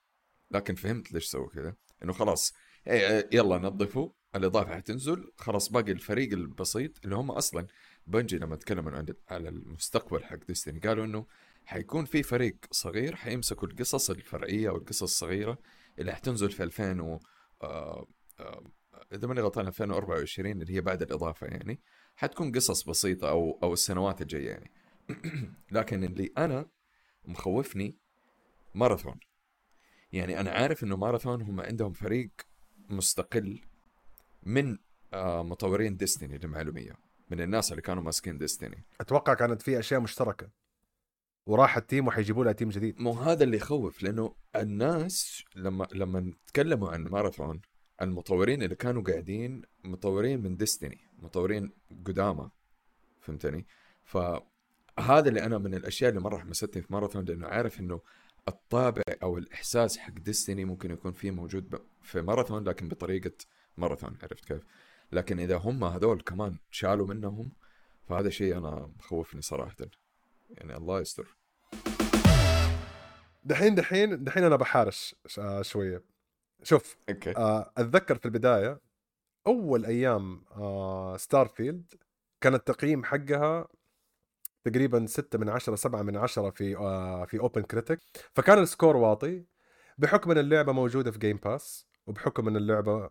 [0.50, 2.54] لكن فهمت ليش سووا كذا إنه خلاص
[2.86, 7.66] إيه يلا نظفوا الإضافة حتنزل خلاص باقي الفريق البسيط اللي هم أصلا
[8.10, 11.26] بانجي لما تكلموا عن على المستقبل حق ديستني قالوا إنه
[11.64, 15.58] حيكون في فريق صغير حيمسكوا القصص الفرعية والقصص الصغيرة
[15.98, 17.20] اللي حتنزل في 2000 و
[17.62, 18.06] آه
[18.40, 18.64] آه
[19.12, 21.80] إذا ماني غلطان 2024 اللي هي بعد الإضافة يعني
[22.16, 24.70] حتكون قصص بسيطة أو أو السنوات الجاية يعني.
[25.72, 26.68] لكن اللي أنا
[27.24, 27.96] مخوفني
[28.74, 29.20] ماراثون.
[30.12, 32.30] يعني أنا عارف إنه ماراثون هم عندهم فريق
[32.88, 33.60] مستقل
[34.42, 34.78] من
[35.12, 37.09] آه مطورين ديستني للمعلومية.
[37.30, 40.50] من الناس اللي كانوا ماسكين ديستني أتوقع كانت في أشياء مشتركة.
[41.46, 43.00] وراح ال team وحيجيبوا لها team جديد.
[43.00, 47.60] مو هذا اللي يخوف لأنه الناس لما لما تكلموا عن ماراثون
[48.02, 51.72] المطورين اللي كانوا قاعدين مطورين من ديستني مطورين
[52.06, 52.50] قدامى
[53.20, 53.66] فهمتني؟
[54.04, 58.00] فهذا اللي أنا من الأشياء اللي مرة حمستني في ماراثون لأنه عارف إنه
[58.48, 63.32] الطابع أو الإحساس حق ديستني ممكن يكون فيه موجود في ماراثون لكن بطريقة
[63.76, 64.62] ماراثون عرفت كيف؟
[65.12, 67.52] لكن إذا هم هذول كمان شالوا منهم
[68.08, 69.76] فهذا شيء أنا مخوفني صراحة.
[70.50, 71.36] يعني الله يستر.
[73.44, 76.04] دحين دحين دحين أنا بحارش آه، شوية.
[76.62, 77.36] شوف أوكي.
[77.36, 78.80] آه، أتذكر في البداية
[79.46, 80.44] أول أيام
[81.16, 81.80] ستار آه،
[82.40, 83.68] كان التقييم حقها
[84.64, 86.76] تقريبا 6 من 10 7 من 10 في
[87.28, 88.00] في أوبن كريتيك
[88.34, 89.44] فكان السكور واطي
[89.98, 93.10] بحكم إن اللعبة موجودة في جيم باس وبحكم إن اللعبة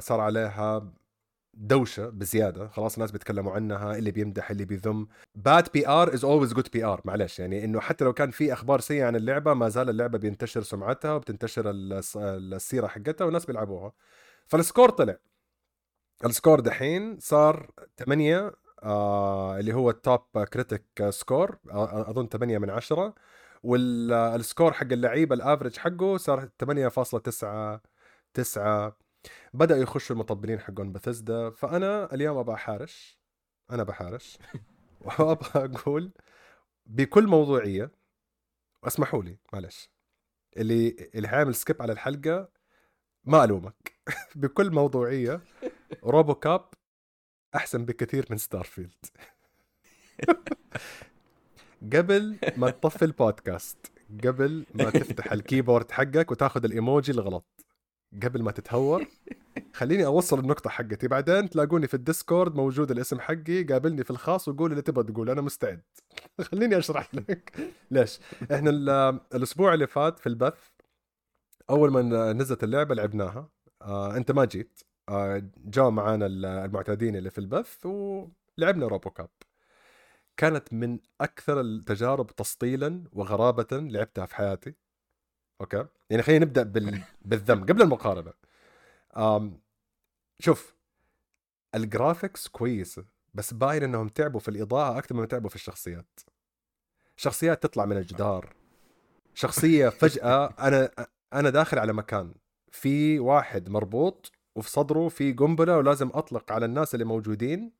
[0.00, 0.92] صار عليها
[1.56, 5.08] دوشة بزيادة خلاص الناس بيتكلموا عنها اللي بيمدح اللي بيذم.
[5.34, 9.04] bad PR is always good PR معلش يعني إنه حتى لو كان في أخبار سيئة
[9.06, 13.92] عن اللعبة ما زال اللعبة بينتشر سمعتها وبتنتشر السيرة حقتها والناس بيلعبوها.
[14.46, 15.16] فال score طلع.
[16.24, 18.52] ال score دحين صار 8
[18.82, 23.14] آه اللي هو ال top critic score أظن 8 من 10
[23.62, 27.80] وال score حق اللعيبه ال average حقه صار 8.9
[28.34, 28.96] 9
[29.54, 33.18] بدأوا يخشوا المطبلين حقون بثزدا فأنا اليوم أبغى أحارش.
[33.70, 34.38] أنا بحارش.
[35.04, 36.10] وأبغى أقول
[36.86, 37.90] بكل موضوعية
[38.84, 39.90] اسمحوا لي معلش.
[40.56, 42.48] اللي اللي حيعمل skip على الحلقة
[43.24, 43.92] ما ألومك.
[44.34, 45.40] بكل موضوعية
[46.04, 46.68] روبو كاب
[47.54, 49.06] أحسن بكثير من ستارفيلد.
[51.92, 53.92] قبل ما تطفي البودكاست
[54.24, 57.65] قبل ما تفتح الكيبورد حقك وتاخذ الإيموجي الغلط.
[58.22, 59.06] قبل ما تتهور.
[59.72, 61.08] خليني أوصل النقطة حقتي.
[61.08, 65.40] بعدين تلاقوني في الديسكورد موجود الاسم حقي قابلني في الخاص وقول اللي تبغى تقول أنا
[65.40, 65.82] مستعد.
[66.50, 67.72] خليني أشرح لك.
[67.90, 68.20] ليش؟
[68.52, 68.70] إحنا
[69.34, 70.68] الأسبوع اللي فات في البث
[71.70, 73.48] أول ما نزلت اللعبة لعبناها.
[73.82, 74.80] آه أنت ما جيت.
[75.08, 79.28] آه جاء معانا المعتادين اللي في البث ولعبنا روبو كاب.
[80.36, 84.74] كانت من أكثر التجارب تسطيلا وغرابه لعبتها في حياتي.
[85.60, 87.02] أوكي؟ يعني خلينا نبدأ بال...
[87.24, 88.32] بالذم قبل المقارنة.
[89.16, 89.60] أم...
[90.38, 90.74] شوف
[91.74, 93.04] ال graphics كويسة
[93.34, 96.20] بس باين إنهم تعبوا في الإضاءة أكثر مما تعبوا في الشخصيات.
[97.16, 98.54] شخصيات تطلع من الجدار.
[99.34, 100.90] شخصية فجأة أنا
[101.32, 102.34] أنا داخل على مكان.
[102.70, 107.72] في واحد مربوط وفي صدره في قنبلة ولازم أطلق على الناس اللي موجودين.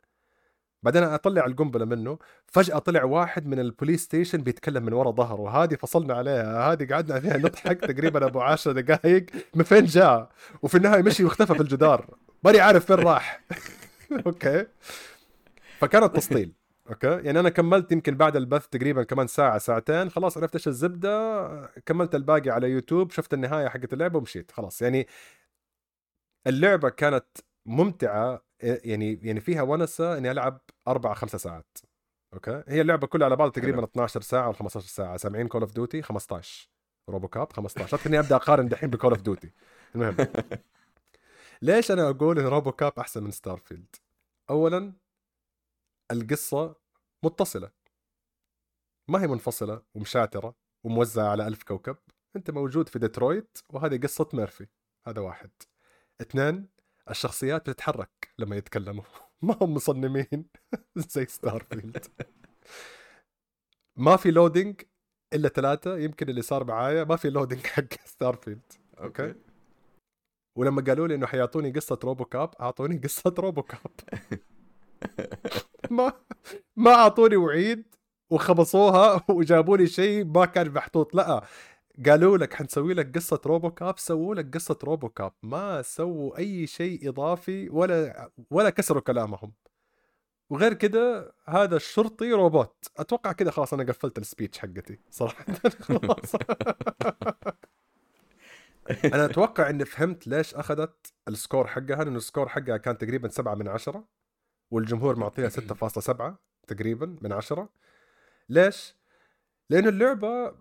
[0.87, 5.63] بعدين أطلع القنبلة منه فجأة طلع واحد من ال police station بيتكلم من ورا ظهره
[5.63, 10.31] هذه فصلنا عليها هذه قعدنا فيها نضحك تقريبا أبو 10 دقائق من فين جاء؟
[10.63, 12.07] وفي النهاية مشي واختفى في الجدار
[12.45, 13.41] ماني عارف فين راح.
[14.27, 14.67] أوكي.
[15.79, 16.53] فكانت تسطيل
[16.91, 21.49] أوكي؟ يعني أنا كملت يمكن بعد البث تقريبا كمان ساعة ساعتين خلاص عرفت إيش الزبدة
[21.87, 24.83] كملت الباقي على يوتيوب شفت النهاية حقت اللعبة ومشيت خلاص.
[24.83, 25.07] يعني
[26.47, 27.27] اللعبة كانت
[27.67, 31.79] ممتعة يعني يعني فيها ونسة إني ألعب أربع خمسة ساعات
[32.35, 35.73] أوكي؟ هي اللعبة كلها على بعض تقريبا 12 ساعة ولا 15 ساعة سامعين كول اوف
[35.73, 36.71] ديوتي 15
[37.09, 39.53] روبو كاب 15 خليني أبدأ أقارن دحين بكول اوف ديوتي
[39.95, 40.17] المهم.
[41.63, 43.97] ليش أنا أقول إن روبو كاب أحسن من ستارفيلد
[44.51, 44.93] اولا
[46.11, 46.77] القصة
[47.23, 47.71] متصلة.
[49.09, 50.55] ما هي منفصلة ومشاترة
[50.85, 51.97] وموزعة على ألف كوكب.
[52.37, 54.67] أنت موجود في ديترويت وهذه قصة ميرفي
[55.07, 55.51] هذا واحد.
[56.21, 56.69] اثنين
[57.11, 59.05] الشخصيات بتتحرك لما يتكلموا.
[59.43, 60.47] ما هم مصنمين
[61.11, 62.07] زي ستارفيلد
[63.99, 64.83] ما في loading
[65.35, 65.99] إلا ثلاثة.
[65.99, 67.05] يمكن اللي صار معايا.
[67.05, 69.35] ما في loading حق ستارفيلد أوكي؟
[70.59, 73.91] ولما قالوا لي إنه حيعطوني قصة روبو كاب أعطوني قصة روبو كاب
[75.91, 76.13] ما
[76.77, 77.85] ما أعطوني وعيد
[78.33, 81.15] وخبصوها وجابوا لي شيء ما كان محطوط.
[81.15, 81.43] لا
[82.07, 86.67] قالوا لك حنسوي لك قصة روبو كاب سووا لك قصة روبو كاب ما سووا أي
[86.67, 89.53] شيء إضافي ولا ولا كسروا كلامهم.
[90.51, 92.87] وغير كده هذا الشرطي روبوت.
[92.97, 95.45] أتوقع كده خلاص أنا قفلت ال speech حقتي صراحة.
[95.89, 96.35] خلاص.
[99.15, 103.29] أنا أتوقع إني فهمت ليش أخذت ال score حقها لأنه ال score حقها كان تقريبا
[103.29, 104.05] 7 من 10
[104.71, 106.35] والجمهور معطيها 6.7
[106.69, 107.69] تقريبا من 10
[108.49, 108.97] ليش؟
[109.71, 110.55] لأنه اللعبة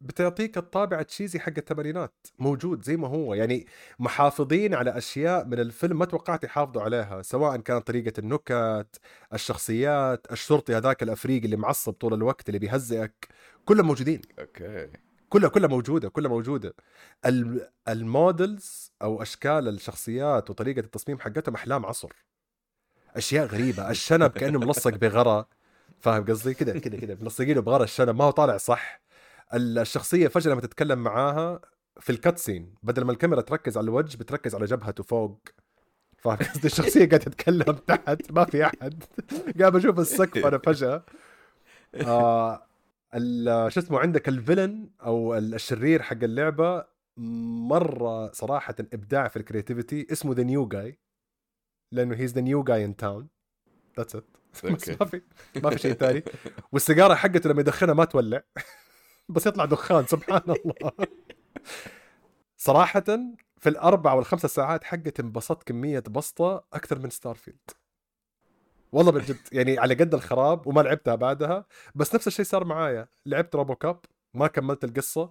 [0.00, 3.34] بتعطيك الطابع ال cheesy حق الثمانينات موجود زي ما هو.
[3.34, 3.66] يعني
[3.98, 9.00] محافظين على أشياء من الفيلم ما توقعت يحافظوا عليها سواء كانت طريقة النكت
[9.34, 13.28] الشخصيات الشرطي هذاك الأفريقي اللي معصب طول الوقت اللي بيهزئك.
[13.64, 14.22] كلهم موجودين.
[14.38, 14.88] أوكي.
[15.28, 16.74] كلها كلها موجودة كلها موجودة.
[17.88, 22.12] ال models أو أشكال الشخصيات وطريقة التصميم حقتهم أحلام عصر.
[23.16, 23.90] أشياء غريبة.
[23.90, 25.48] الشنب كأنه ملصق بغرة.
[26.00, 27.18] فاهم قصدي؟ كده كده كده.
[27.20, 27.84] ملصقينه بغرة.
[27.84, 29.00] الشنب ما هو طالع صح.
[29.54, 31.60] الشخصية فجأة لما تتكلم معاها
[32.00, 35.40] في ال cutscene بدل ما الكاميرا تركز على الوجه بتركز على جبهته فوق
[36.18, 39.04] فاهم قصدي؟ الشخصية قاعدة تتكلم تحت ما في أحد.
[39.60, 41.04] قاعد بشوف السقف أنا فجأة.
[41.94, 42.62] آه
[43.68, 46.84] شو اسمه عندك ال villain أو الشرير حق اللعبة
[47.68, 50.98] مرة صراحة إبداع في ال creativity اسمه the new guy
[51.92, 53.28] لأنه he's the new guy in town
[53.96, 54.24] that's it
[54.64, 54.76] ما
[55.06, 55.22] في
[55.62, 56.22] ما في شيء ثاني
[56.72, 58.42] والسيجارة حقته لما يدخنها ما تولع.
[59.28, 60.92] بس يطلع دخان سبحان الله.
[62.56, 63.04] صراحة
[63.58, 67.70] في الأربع والخمسة ساعات حقت انبسطت كمية بسطة أكثر من Starfield
[68.92, 73.08] والله بجد يعني على قد الخراب وما لعبتها بعدها بس نفس الشيء صار معايا.
[73.26, 74.00] لعبت RoboCop
[74.34, 75.30] ما كملت القصة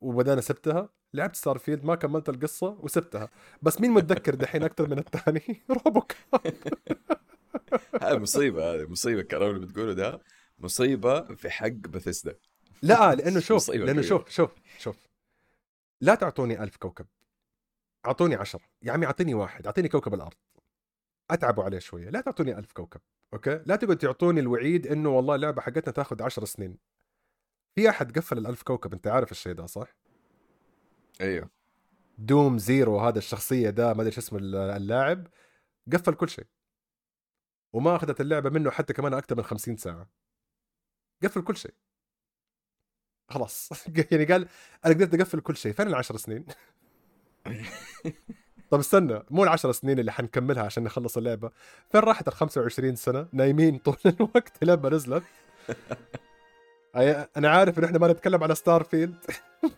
[0.00, 0.88] وبدانا سبتها.
[1.14, 3.28] لعبت Starfield ما كملت القصة وسبتها.
[3.62, 6.54] بس مين متذكر دحين أكثر من الثاني؟ RoboCop
[8.02, 10.20] هذه مصيبة هذه مصيبة الكلام اللي بتقوله ده.
[10.58, 12.34] مصيبة في حق بثيسدا
[12.82, 15.08] لا لأنه شوف لأنه شوف شوف شوف.
[16.00, 17.06] لا تعطوني ألف كوكب.
[18.06, 18.60] أعطوني عشرة.
[18.82, 20.36] يا عمي أعطيني واحد أعطيني كوكب الأرض.
[21.30, 22.10] أتعبوا عليه شوية.
[22.10, 23.00] لا تعطوني ألف كوكب
[23.32, 26.78] okay؟ لا تقعد تعطوني الوعيد إنه والله اللعبه حقتنا تاخذ عشر سنين.
[27.74, 29.96] في أحد قفل الألف كوكب أنت عارف الشيء ده صح؟
[31.20, 31.50] أيوه.
[32.18, 35.26] دوم زيرو هذا الشخصية ده ما أدري اسم اللاعب
[35.92, 36.46] قفل كل شيء.
[37.72, 40.08] وما أخذت اللعبة منه حتى كمان أكثر من 50 ساعة.
[41.22, 41.74] قفل كل شيء.
[43.30, 43.70] خلاص.
[44.10, 44.46] يعني قال
[44.86, 46.44] أنا قدرت أقفل كل شيء فين العشر سنين؟
[48.70, 51.50] طب استنى مو العشر سنين اللي حنكملها عشان نخلص اللعبة.
[51.92, 55.22] فين راحت ال 25 سنة؟ نايمين طول الوقت لما نزلت.
[57.36, 59.24] أنا عارف إن إحنا ما نتكلم على Starfield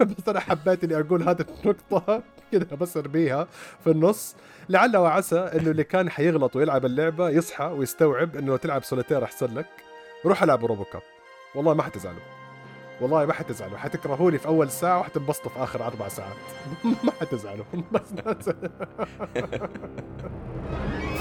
[0.00, 2.22] بس أنا حبيت إني أقول هذه النقطة.
[2.52, 3.48] كذا بس أرميها
[3.84, 4.36] في النص.
[4.68, 9.66] لعل وعسى إنه اللي كان حيغلط ويلعب اللعبة يصحى ويستوعب إنه تلعب سوليتير أحسن لك.
[10.26, 11.02] روح ألعب RoboCop
[11.54, 12.41] والله ما حتزعلوا.
[13.00, 13.78] والله ما حتزعلوا.
[13.78, 16.36] حتكرهوني في أول ساعة وحتنبسطوا في آخر أربع ساعات.
[17.04, 17.64] ما حتزعلوا.
[17.92, 18.14] بس